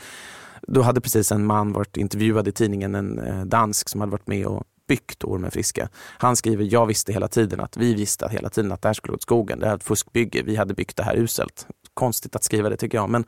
[0.69, 4.27] då hade precis en man varit intervjuad i tidningen, en eh, dansk som hade varit
[4.27, 4.65] med och
[4.95, 5.89] byggt Ormen Friske.
[6.19, 9.13] Han skriver, jag visste hela tiden att vi visste hela tiden att det här skulle
[9.13, 9.59] gå åt skogen.
[9.59, 10.43] Det här är ett fuskbygge.
[10.43, 11.67] Vi hade byggt det här uselt.
[11.95, 13.11] Konstigt att skriva det tycker jag.
[13.11, 13.25] Men,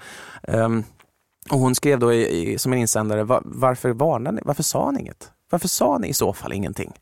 [0.49, 0.85] um,
[1.51, 4.43] och hon skrev då i, i, som en insändare, var, varför varnade ni?
[4.45, 5.31] Varför sa ni inget?
[5.51, 6.93] Varför sa ni i så fall ingenting?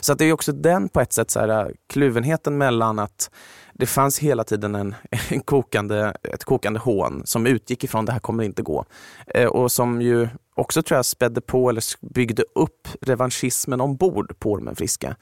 [0.00, 3.30] Så att det är också den på ett sätt så här, äh, kluvenheten mellan att
[3.74, 4.94] det fanns hela tiden en,
[5.28, 8.84] en kokande, ett kokande hån som utgick ifrån det här kommer inte gå.
[9.26, 14.52] Eh, och som ju också tror jag spädde på eller byggde upp revanschismen ombord på
[14.52, 15.16] Ormen Friska.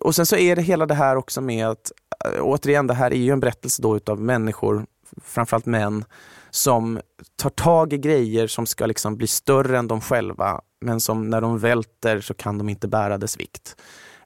[0.00, 1.92] Och sen så är det hela det här också med att,
[2.24, 4.86] äh, återigen, det här är ju en berättelse då utav människor,
[5.24, 6.04] framförallt män,
[6.50, 7.00] som
[7.36, 11.40] tar tag i grejer som ska liksom bli större än de själva, men som när
[11.40, 13.76] de välter så kan de inte bära dess vikt.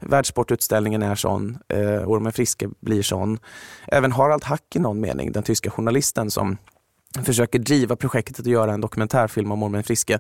[0.01, 3.39] Världssportutställningen är sån, eh, Ormen Friske blir sån.
[3.87, 6.57] Även Harald Hack i någon mening, den tyska journalisten som
[7.25, 10.19] försöker driva projektet att göra en dokumentärfilm om Ormen Friske.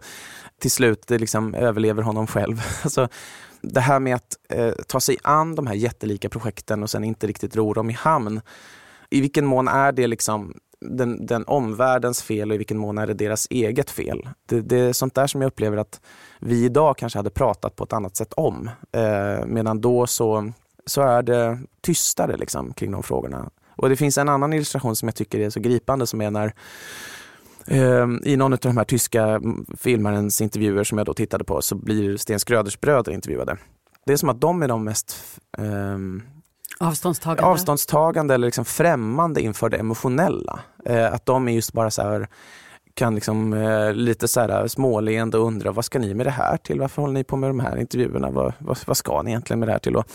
[0.60, 2.62] Till slut liksom överlever honom själv.
[2.82, 3.08] Alltså,
[3.60, 7.26] det här med att eh, ta sig an de här jättelika projekten och sen inte
[7.26, 8.40] riktigt ro dem i hamn.
[9.10, 10.54] I vilken mån är det liksom
[10.90, 14.28] den, den omvärldens fel och i vilken mån är det deras eget fel?
[14.46, 16.00] Det, det är sånt där som jag upplever att
[16.40, 18.70] vi idag kanske hade pratat på ett annat sätt om.
[18.92, 20.52] Eh, medan då så,
[20.86, 23.50] så är det tystare liksom, kring de frågorna.
[23.76, 26.54] Och det finns en annan illustration som jag tycker är så gripande som är när
[27.66, 29.40] eh, i någon av de här tyska
[29.78, 33.56] filmarens intervjuer som jag då tittade på så blir Sten Skröders bröder intervjuade.
[34.06, 35.16] Det är som att de är de mest
[35.58, 35.98] eh,
[36.82, 37.50] avståndstagande.
[37.50, 40.60] avståndstagande eller liksom främmande inför det emotionella.
[40.84, 42.28] Eh, att de är just bara så här,
[42.94, 46.80] kan liksom eh, lite så här småleende undra vad ska ni med det här till?
[46.80, 48.30] Varför håller ni på med de här intervjuerna?
[48.30, 49.96] Vad, vad, vad ska ni egentligen med det här till?
[49.96, 50.06] Och,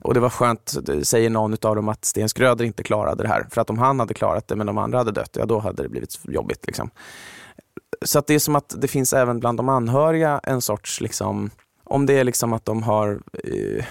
[0.00, 3.46] och det var skönt, säger någon av dem, att Sten Skröder inte klarade det här.
[3.50, 5.82] För att om han hade klarat det men de andra hade dött, ja då hade
[5.82, 6.66] det blivit jobbigt.
[6.66, 6.90] Liksom.
[8.02, 11.50] Så att det är som att det finns även bland de anhöriga en sorts, liksom,
[11.84, 13.84] om det är liksom att de har eh,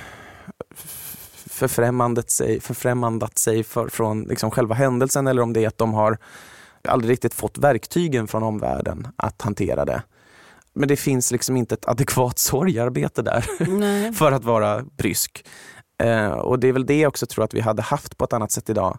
[1.57, 5.93] förfrämmandat sig, förfrämmandat sig för, från liksom själva händelsen eller om det är att de
[5.93, 6.17] har
[6.83, 10.03] aldrig riktigt fått verktygen från omvärlden att hantera det.
[10.73, 13.41] Men det finns liksom inte ett adekvat sorgarbete där
[14.11, 15.45] för att vara brysk.
[16.03, 18.33] Eh, och det är väl det jag också tror att vi hade haft på ett
[18.33, 18.97] annat sätt idag.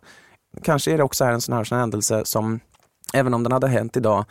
[0.63, 2.61] Kanske är det också här en sån här sån händelse som,
[3.13, 4.25] även om den hade hänt idag,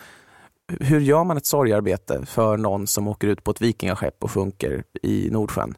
[0.80, 4.84] hur gör man ett sorgarbete för någon som åker ut på ett vikingaskepp och sjunker
[5.04, 5.76] i Nordsjön?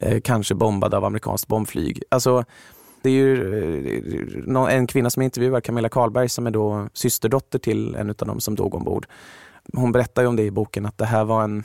[0.00, 2.02] Eh, kanske bombad av amerikanskt bombflyg.
[2.08, 2.44] Alltså,
[3.02, 7.94] det är ju eh, en kvinna som intervjuar, Camilla Karlberg, som är då systerdotter till
[7.94, 9.06] en av dem som dog ombord.
[9.72, 11.64] Hon berättar ju om det i boken, att det här var en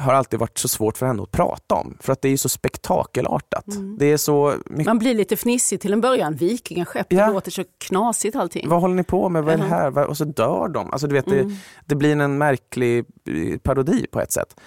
[0.00, 1.96] har alltid varit så svårt för henne att prata om.
[2.00, 3.68] För att det är så spektakelartat.
[3.68, 3.96] Mm.
[3.98, 4.86] Det är så mycket...
[4.86, 6.34] Man blir lite fnissig till en början.
[6.34, 7.26] Vikingaskepp, ja.
[7.26, 8.68] det låter så knasigt allting.
[8.68, 9.44] Vad håller ni på med?
[9.44, 10.04] Vad är det här?
[10.06, 10.90] Och så dör de.
[10.90, 11.48] Alltså, du vet, mm.
[11.48, 14.60] det, det blir en märklig eh, parodi på ett sätt.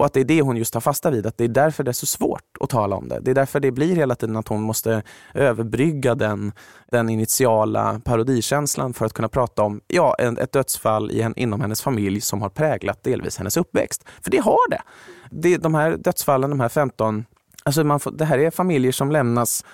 [0.00, 1.90] Och att det är det hon just tar fasta vid, att det är därför det
[1.90, 3.20] är så svårt att tala om det.
[3.20, 5.02] Det är därför det blir hela tiden att hon måste
[5.34, 6.52] överbrygga den,
[6.90, 12.20] den initiala parodikänslan för att kunna prata om ja, ett dödsfall i, inom hennes familj
[12.20, 14.04] som har präglat delvis hennes uppväxt.
[14.22, 14.82] För det har det.
[15.30, 17.24] det de här dödsfallen, de här 15,
[17.62, 19.64] alltså man får, det här är familjer som lämnas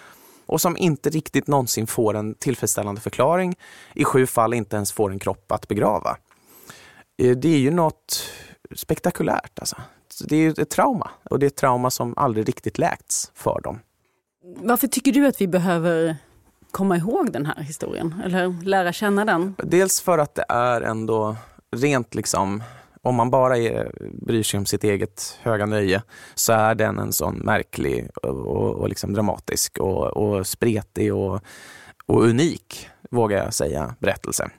[0.47, 3.57] och som inte riktigt någonsin får en tillfredsställande förklaring.
[3.95, 6.17] I sju fall inte ens får en kropp att begrava.
[7.19, 8.23] Eh, det är ju något
[8.75, 9.59] spektakulärt.
[9.59, 9.77] Alltså
[10.25, 13.79] det är ett trauma och det är ett trauma som aldrig riktigt läkts för dem.
[14.57, 16.17] Varför tycker du att vi behöver
[16.71, 19.55] komma ihåg den här historien eller lära känna den?
[19.59, 21.37] Dels för att det är ändå
[21.77, 22.63] rent liksom
[23.03, 23.93] om man bara är,
[24.27, 26.03] bryr sig om sitt eget höga nöje
[26.35, 31.41] så är den en sån märklig och, och liksom dramatisk och, och spretig och,
[32.07, 34.51] och unik, vågar jag säga, berättelse.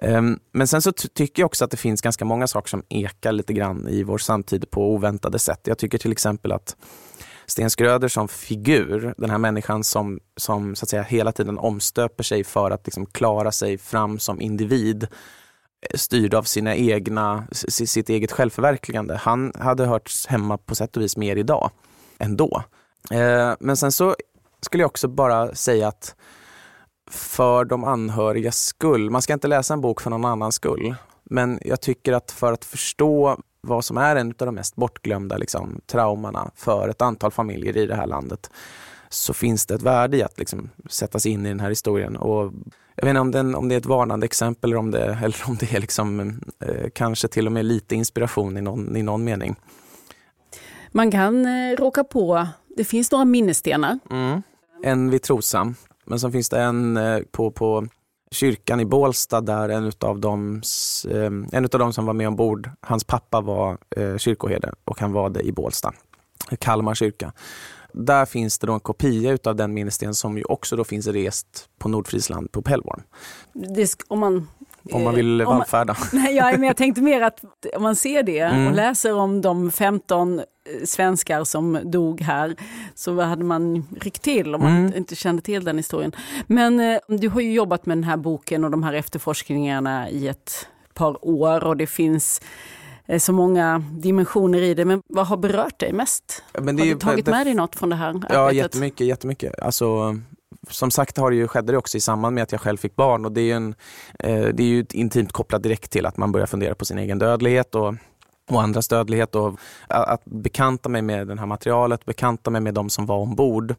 [0.00, 3.32] Ehm, men sen så tycker jag också att det finns ganska många saker som ekar
[3.32, 5.60] lite grann i vår samtid på oväntade sätt.
[5.64, 6.76] Jag tycker till exempel att
[7.46, 12.24] Sten Skröder som figur, den här människan som, som så att säga hela tiden omstöper
[12.24, 18.08] sig för att liksom klara sig fram som individ, eh, styrd av sina egna, sitt
[18.08, 19.16] eget självförverkligande.
[19.16, 21.70] Han hade hörts hemma på sätt och vis mer idag
[22.18, 22.62] ändå.
[23.10, 24.16] Ehm, men sen så
[24.60, 26.14] skulle jag också bara säga att
[27.10, 30.94] för de anhörigas skull, man ska inte läsa en bok för någon annans skull,
[31.24, 35.36] men jag tycker att för att förstå vad som är en av de mest bortglömda
[35.36, 38.50] liksom, traumorna för ett antal familjer i det här landet
[39.08, 42.16] så finns det ett värde i att liksom, sätta sig in i den här historien.
[42.16, 42.52] Och
[42.94, 45.48] jag vet inte om, den, om det är ett varnande exempel eller om det, eller
[45.48, 46.20] om det är liksom,
[46.60, 49.56] eh, kanske till och med lite inspiration i någon, i någon mening.
[50.92, 52.46] Man kan eh, råka på,
[52.76, 53.98] det finns några minnesstenar.
[54.10, 54.42] Mm.
[54.82, 55.74] En vid Trosa,
[56.06, 57.86] men så finns det en eh, på, på
[58.30, 60.62] kyrkan i Bålsta där en utav, dem,
[61.08, 65.12] eh, en utav dem som var med ombord, hans pappa var eh, kyrkoherde och han
[65.12, 65.92] var det i Bålsta,
[66.58, 67.32] Kalmar kyrka.
[67.92, 71.68] Där finns det då en kopia utav den minnessten som ju också då finns rest
[71.78, 73.02] på Nordfrisland på Pellborn.
[74.08, 74.48] om man
[74.92, 75.96] om man vill vallfärda.
[76.12, 77.44] Nej, ja, men jag tänkte mer att
[77.76, 78.66] om man ser det mm.
[78.66, 80.40] och läser om de 15
[80.84, 82.56] svenskar som dog här
[82.94, 84.96] så hade man ryckt till om man mm.
[84.96, 86.12] inte kände till den historien.
[86.46, 90.28] Men eh, du har ju jobbat med den här boken och de här efterforskningarna i
[90.28, 92.40] ett par år och det finns
[93.06, 94.84] eh, så många dimensioner i det.
[94.84, 96.42] Men vad har berört dig mest?
[96.58, 98.34] Men har du tagit det, med dig något från det här arbetet?
[98.34, 99.06] Ja, jättemycket.
[99.06, 99.60] jättemycket.
[99.60, 100.18] Alltså,
[100.70, 102.96] som sagt har det ju, skedde det också i samband med att jag själv fick
[102.96, 103.74] barn och det är ju, en,
[104.18, 107.18] eh, det är ju intimt kopplat direkt till att man börjar fundera på sin egen
[107.18, 107.94] dödlighet och
[108.50, 109.58] och andras dödlighet och
[109.88, 113.74] att bekanta mig med det här materialet, bekanta mig med de som var ombord.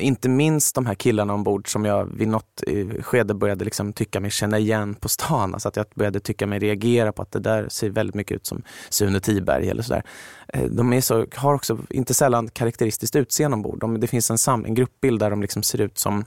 [0.00, 4.20] Inte minst de här killarna ombord som jag vid något eh, skede började liksom tycka
[4.20, 5.54] mig känna igen på stan.
[5.54, 8.46] Alltså att jag började tycka mig reagera på att det där ser väldigt mycket ut
[8.46, 10.02] som Sune Tiberg eller sådär.
[10.48, 13.80] Eh, de är så, har också inte sällan karaktäristiskt utseende ombord.
[13.80, 16.24] De, det finns en, sam, en gruppbild där de liksom ser ut som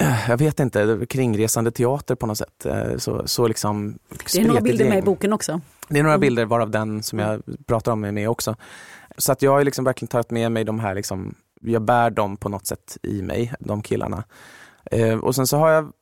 [0.00, 2.66] eh, jag vet inte, kringresande teater på något sätt.
[2.96, 3.98] Så, så liksom,
[4.32, 5.60] det är några bilder med i boken också.
[5.88, 6.20] Det är några mm.
[6.20, 8.56] bilder varav den som jag pratar om är med också.
[9.16, 12.36] Så att jag har liksom verkligen tagit med mig de här, liksom, jag bär dem
[12.36, 14.24] på något sätt i mig, de killarna.
[14.90, 15.92] Eh, och sen så har jag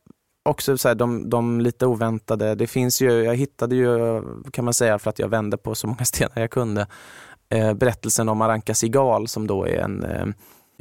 [0.43, 4.75] också så här, de, de lite oväntade, det finns ju, jag hittade ju kan man
[4.75, 6.87] säga för att jag vände på så många stenar jag kunde,
[7.49, 10.27] eh, berättelsen om Aranka Sigal som då är en eh,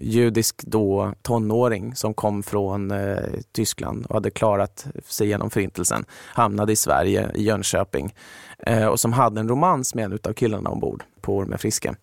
[0.02, 3.18] judisk då tonåring som kom från eh,
[3.52, 6.06] Tyskland och hade klarat sig genom förintelsen.
[6.34, 8.14] Hamnade i Sverige, i Jönköping
[8.60, 11.96] eh, och som hade en romans med en av killarna ombord på Ormen Friske.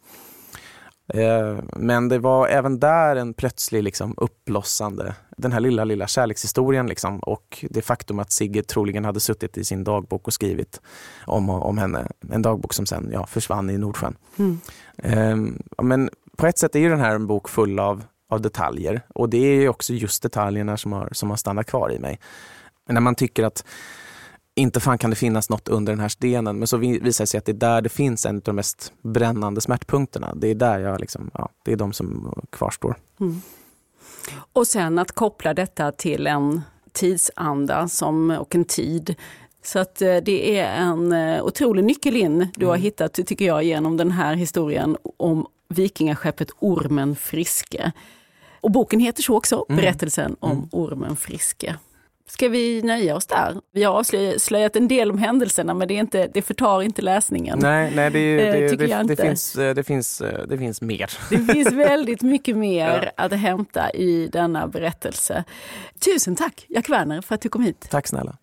[1.08, 6.86] Eh, men det var även där en plötslig liksom, uppblossande, den här lilla, lilla kärlekshistorien
[6.86, 10.80] liksom, och det faktum att Sigge troligen hade suttit i sin dagbok och skrivit
[11.26, 12.08] om, om henne.
[12.30, 14.16] En dagbok som sen ja, försvann i Nordsjön.
[14.36, 14.60] Mm.
[14.98, 15.36] Eh,
[15.82, 19.28] men på ett sätt är ju den här en bok full av, av detaljer och
[19.28, 22.20] det är också just detaljerna som har, som har stannat kvar i mig.
[22.88, 23.64] När man tycker att
[24.58, 27.38] inte fan kan det finnas något under den här stenen, men så visar det sig
[27.38, 30.34] att det är där det finns en av de mest brännande smärtpunkterna.
[30.34, 32.96] Det är där jag liksom, ja, det är de som kvarstår.
[33.20, 33.42] Mm.
[34.52, 39.14] Och sen att koppla detta till en tidsanda som, och en tid.
[39.62, 42.82] Så att eh, det är en eh, otrolig nyckel in du har mm.
[42.82, 47.92] hittat, tycker jag, genom den här historien om vikingaskeppet Ormen Friske.
[48.60, 49.80] Och boken heter så också, mm.
[49.80, 50.68] berättelsen om mm.
[50.72, 51.76] Ormen Friske.
[52.28, 53.60] Ska vi nöja oss där?
[53.72, 57.58] Vi har avslöjat en del om händelserna men det, är inte, det förtar inte läsningen.
[57.58, 61.10] Nej, nej det, eh, det, det, det finns, eh, det, finns, eh, det finns mer.
[61.30, 63.24] Det finns väldigt mycket mer ja.
[63.24, 65.44] att hämta i denna berättelse.
[66.04, 67.86] Tusen tack Jack Werner för att du kom hit.
[67.90, 68.36] Tack snälla.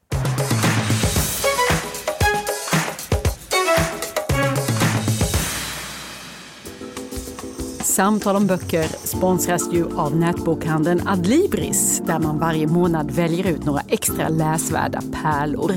[7.94, 13.82] Samtal om böcker sponsras ju av nätbokhandeln Adlibris där man varje månad väljer ut några
[13.88, 15.72] extra läsvärda pärlor.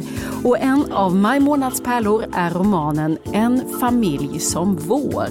[0.44, 5.28] Och en av maj månads pärlor är romanen En familj som vår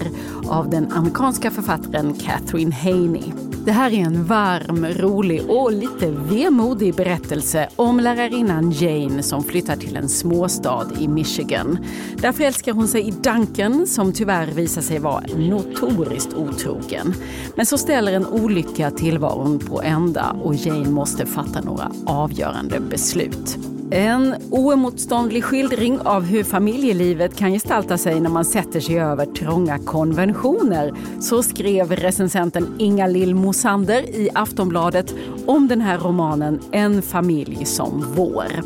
[0.48, 3.55] av den amerikanska författaren Catherine Haney.
[3.66, 9.76] Det här är en varm, rolig och lite vemodig berättelse om lärarinnan Jane som flyttar
[9.76, 11.78] till en småstad i Michigan.
[12.16, 17.14] Där förälskar hon sig i Duncan som tyvärr visar sig vara notoriskt otrogen.
[17.54, 23.58] Men så ställer en olycka tillvaron på ända och Jane måste fatta några avgörande beslut.
[23.90, 29.78] En oemotståndlig skildring av hur familjelivet kan gestalta sig när man sätter sig över trånga
[29.78, 30.92] konventioner.
[31.20, 35.14] Så skrev recensenten Inga-Lill Mosander i Aftonbladet
[35.46, 38.62] om den här romanen En familj som vår.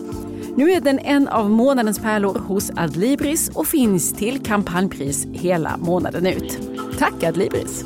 [0.57, 6.27] Nu är den en av månadens pärlor hos Adlibris och finns till kampanjpris hela månaden
[6.27, 6.59] ut.
[6.99, 7.85] Tack Adlibris!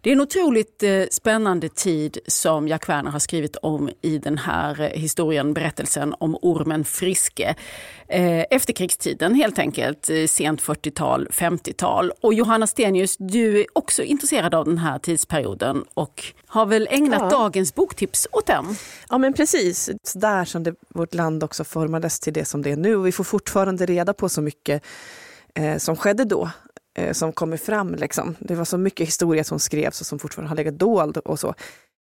[0.00, 4.38] Det är en otroligt eh, spännande tid som Jack Werner har skrivit om i den
[4.38, 7.54] här eh, historien, berättelsen om ormen Friske.
[8.08, 12.12] Eh, efterkrigstiden helt enkelt, sent 40-tal, 50-tal.
[12.20, 17.20] Och Johanna Stenius, du är också intresserad av den här tidsperioden och har väl ägnat
[17.22, 17.30] ja.
[17.30, 18.64] dagens boktips åt den?
[19.08, 22.76] Ja men precis, där som det, vårt land också formades till det som det är
[22.76, 22.96] nu.
[22.96, 24.82] Och vi får fortfarande reda på så mycket
[25.78, 26.50] som skedde då
[26.94, 27.94] eh, som kommer fram.
[27.94, 28.36] Liksom.
[28.38, 31.54] Det var så mycket historia som skrevs och som fortfarande har legat dold och så.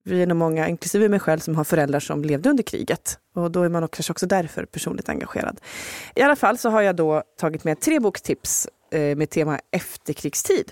[0.04, 3.20] Vi är nog många, inklusive mig själv, som har föräldrar som levde under kriget.
[3.36, 5.62] Och då är man kanske också därför personligt engagerad.
[6.16, 10.72] I alla fall så har jag då tagit med tre boktips eh, med tema efterkrigstid.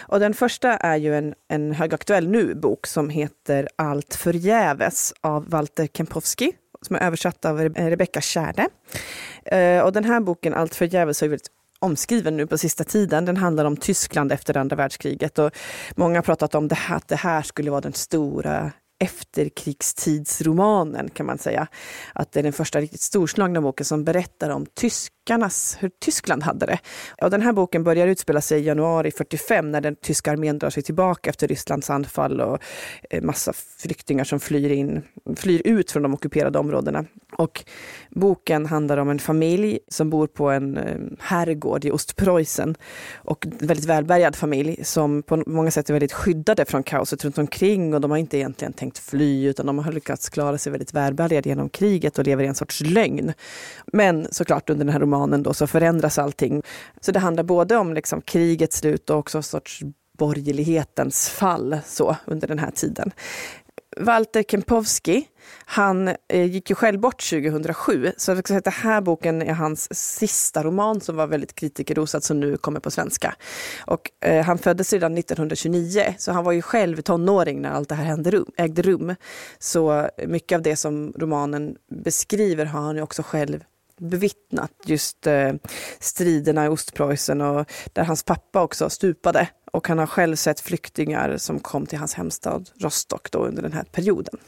[0.00, 5.86] Och den första är ju en, en högaktuell nu-bok som heter Allt förgäves av Walter
[5.86, 8.68] Kempowski som är översatt av eh, Rebecka Kärde.
[9.44, 11.50] Eh, och den här boken, Allt förgäves, har ju väldigt
[11.82, 13.24] omskriven nu på sista tiden.
[13.24, 15.50] Den handlar om Tyskland efter andra världskriget och
[15.96, 18.72] många har pratat om det här, att det här skulle vara den stora
[19.02, 21.66] efterkrigstidsromanen kan man säga.
[22.12, 24.66] Att det är den första riktigt storslagna boken som berättar om
[25.24, 26.78] tyskarnas, hur Tyskland hade det.
[27.22, 30.70] Och den här boken börjar utspela sig i januari 45 när den tyska armén drar
[30.70, 32.58] sig tillbaka efter Rysslands anfall och
[33.10, 35.02] eh, massa flyktingar som flyr, in,
[35.36, 37.04] flyr ut från de ockuperade områdena.
[37.36, 37.64] Och
[38.10, 42.74] boken handlar om en familj som bor på en eh, herrgård i Ostpreussen.
[43.14, 47.38] Och en väldigt välbärgad familj som på många sätt är väldigt skyddade från kaoset runt
[47.38, 50.94] omkring och de har inte egentligen tänkt fly utan de har lyckats klara sig väldigt
[50.94, 53.32] välbärgade genom kriget och lever i en sorts lögn.
[53.92, 56.62] Men såklart under den här romanen då så förändras allting.
[57.00, 59.82] Så det handlar både om liksom krigets slut och också sorts
[60.18, 63.12] borgerlighetens fall så under den här tiden.
[63.96, 65.28] Walter Kempowski,
[65.64, 69.52] han eh, gick ju själv bort 2007, så jag säga att den här boken är
[69.52, 69.88] hans
[70.18, 73.34] sista roman som var väldigt kritikerrosad som nu kommer på svenska.
[73.86, 77.94] Och, eh, han föddes redan 1929, så han var ju själv tonåring när allt det
[77.94, 79.14] här hände rum, ägde rum.
[79.58, 83.64] Så mycket av det som romanen beskriver har han ju också själv
[84.02, 85.52] bevittnat just eh,
[86.00, 89.48] striderna i Ostpreussen och där hans pappa också stupade.
[89.72, 93.72] Och han har själv sett flyktingar som kom till hans hemstad Rostock då under den
[93.72, 94.38] här perioden.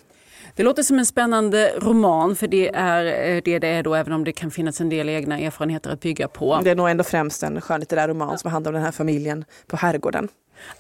[0.56, 4.12] Det låter som en spännande roman, för det är eh, det det är då, även
[4.12, 6.60] om det kan finnas en del egna erfarenheter att bygga på.
[6.64, 8.38] Det är nog ändå främst en skönlitterär roman ja.
[8.38, 10.28] som handlar om den här familjen på herrgården.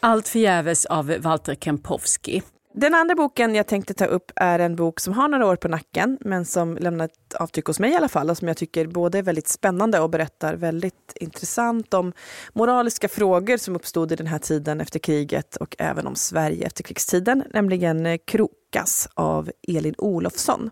[0.00, 2.42] Allt förgäves av Walter Kempowski.
[2.76, 5.68] Den andra boken jag tänkte ta upp är en bok som har några år på
[5.68, 8.86] nacken, men som lämnar ett avtryck hos mig i alla fall, och som jag tycker
[8.86, 12.12] både är väldigt spännande och berättar väldigt intressant om
[12.52, 16.82] moraliska frågor som uppstod i den här tiden efter kriget och även om Sverige efter
[16.82, 20.70] krigstiden, nämligen Krokas av Elin Olofsson.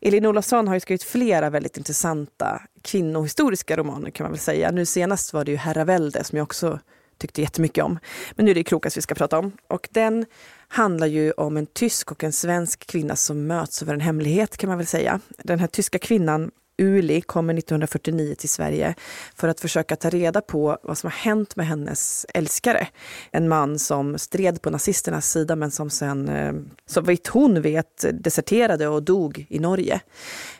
[0.00, 4.70] Elin Olofsson har ju skrivit flera väldigt intressanta kvinnohistoriska romaner kan man väl säga.
[4.70, 6.78] Nu senast var det ju Herravälde som jag också
[7.22, 7.98] tyckte jättemycket om.
[8.32, 9.52] Men nu är det Krokas vi ska prata om.
[9.68, 10.26] Och den
[10.72, 14.68] handlar ju om en tysk och en svensk kvinna som möts över en hemlighet kan
[14.68, 15.20] man väl säga.
[15.38, 18.94] Den här tyska kvinnan Uli kommer 1949 till Sverige
[19.34, 22.88] för att försöka ta reda på vad som har hänt med hennes älskare.
[23.30, 26.52] En man som stred på nazisternas sida men som sen, eh,
[26.86, 30.00] så vitt hon vet, deserterade och dog i Norge.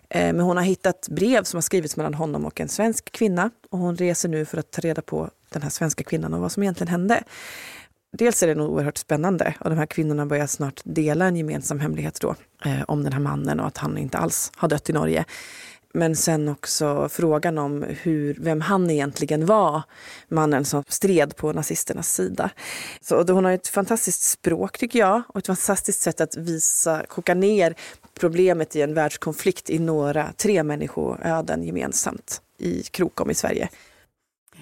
[0.09, 3.51] Eh, men hon har hittat brev som har skrivits mellan honom och en svensk kvinna
[3.71, 6.53] och hon reser nu för att ta reda på den här svenska kvinnan och vad
[6.53, 7.23] som egentligen hände.
[8.13, 11.81] Dels är det nog oerhört spännande och de här kvinnorna börjar snart dela en gemensam
[11.81, 12.35] hemlighet då
[12.65, 15.25] eh, om den här mannen och att han inte alls har dött i Norge.
[15.95, 19.83] Men sen också frågan om hur, vem han egentligen var,
[20.29, 22.51] mannen som stred på nazisternas sida.
[23.01, 27.35] Så hon har ett fantastiskt språk tycker jag och ett fantastiskt sätt att visa, koka
[27.35, 27.75] ner
[28.21, 33.69] problemet i en världskonflikt i några, tre människoöden gemensamt i Krokom i Sverige.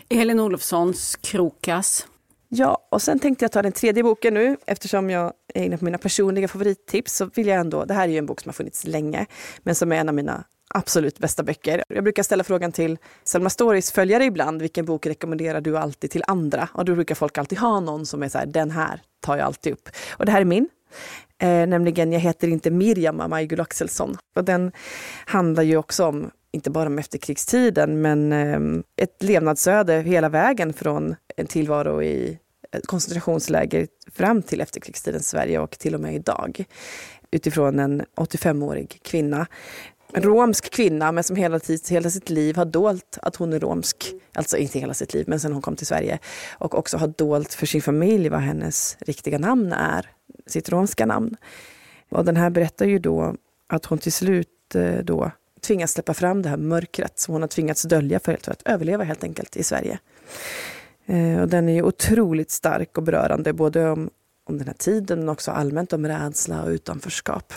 [0.08, 2.06] Elin Olofssons Krokas.
[2.52, 4.56] Ja, och sen tänkte jag ta den tredje boken nu.
[4.66, 8.12] Eftersom jag är inne på mina personliga favorittips så vill jag ändå, det här är
[8.12, 9.26] ju en bok som har funnits länge,
[9.62, 10.44] men som är en av mina
[10.74, 11.84] absolut bästa böcker.
[11.88, 16.24] Jag brukar ställa frågan till Selma Storys följare ibland, vilken bok rekommenderar du alltid till
[16.26, 16.68] andra?
[16.74, 19.46] Och då brukar folk alltid ha någon som är så här, den här tar jag
[19.46, 19.88] alltid upp.
[20.10, 20.68] Och det här är min.
[21.38, 24.16] Eh, nämligen Jag heter inte Miriam av Maj Axelsson.
[24.36, 24.72] Och den
[25.26, 31.16] handlar ju också om inte bara om efterkrigstiden, men ehm, ett levnadsöde hela vägen från
[31.36, 32.38] en tillvaro i
[32.86, 36.64] koncentrationsläger fram till efterkrigstidens Sverige och till och med idag.
[37.30, 39.46] Utifrån en 85-årig kvinna.
[40.12, 43.60] En romsk kvinna, men som hela, tid, hela sitt liv har dolt att hon är
[43.60, 44.14] romsk.
[44.34, 46.18] Alltså inte hela sitt liv, men sen hon kom till Sverige.
[46.58, 50.10] Och också har dolt för sin familj vad hennes riktiga namn är,
[50.46, 51.36] sitt romska namn.
[52.10, 53.34] Och den här berättar ju då
[53.66, 55.30] att hon till slut eh, då
[55.60, 59.24] tvingas släppa fram det här mörkret som hon har tvingats dölja för, att överleva helt
[59.24, 59.98] enkelt i Sverige.
[61.06, 64.10] Eh, och den är ju otroligt stark och berörande både om,
[64.48, 67.52] om den här tiden men också allmänt om rädsla och utanförskap.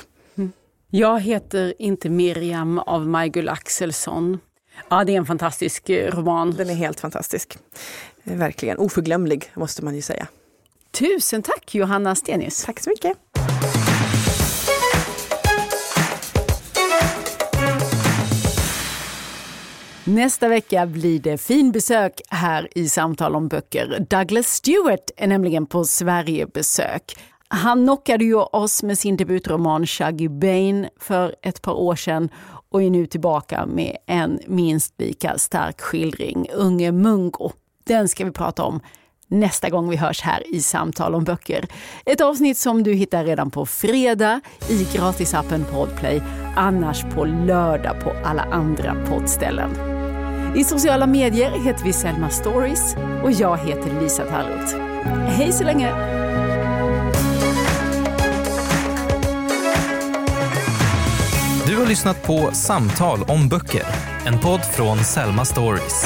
[0.96, 4.40] Jag heter inte Miriam av Majgull Axelsson.
[4.90, 6.52] Ja, det är en fantastisk eh, roman.
[6.52, 7.58] Den är helt fantastisk.
[8.24, 10.28] Eh, Verkligen oförglömlig måste man ju säga.
[10.92, 12.64] Tusen tack Johanna Stenius.
[12.64, 13.18] Tack så mycket.
[20.06, 24.06] Nästa vecka blir det fin besök här i Samtal om böcker.
[24.10, 27.18] Douglas Stewart är nämligen på Sverigebesök.
[27.48, 32.30] Han knockade ju oss med sin debutroman Shaggy Bane för ett par år sedan
[32.70, 37.52] och är nu tillbaka med en minst lika stark skildring, Unge Mungo.
[37.84, 38.80] Den ska vi prata om
[39.28, 41.66] nästa gång vi hörs här i Samtal om böcker.
[42.06, 46.22] Ett avsnitt som du hittar redan på fredag i gratisappen Podplay,
[46.56, 49.93] annars på lördag på alla andra poddställen.
[50.56, 54.76] I sociala medier heter vi Selma Stories och jag heter Lisa Tallroth.
[55.28, 55.92] Hej så länge!
[61.68, 63.84] Du har lyssnat på Samtal om böcker,
[64.26, 66.06] en podd från Selma Stories.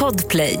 [0.00, 0.60] Podplay.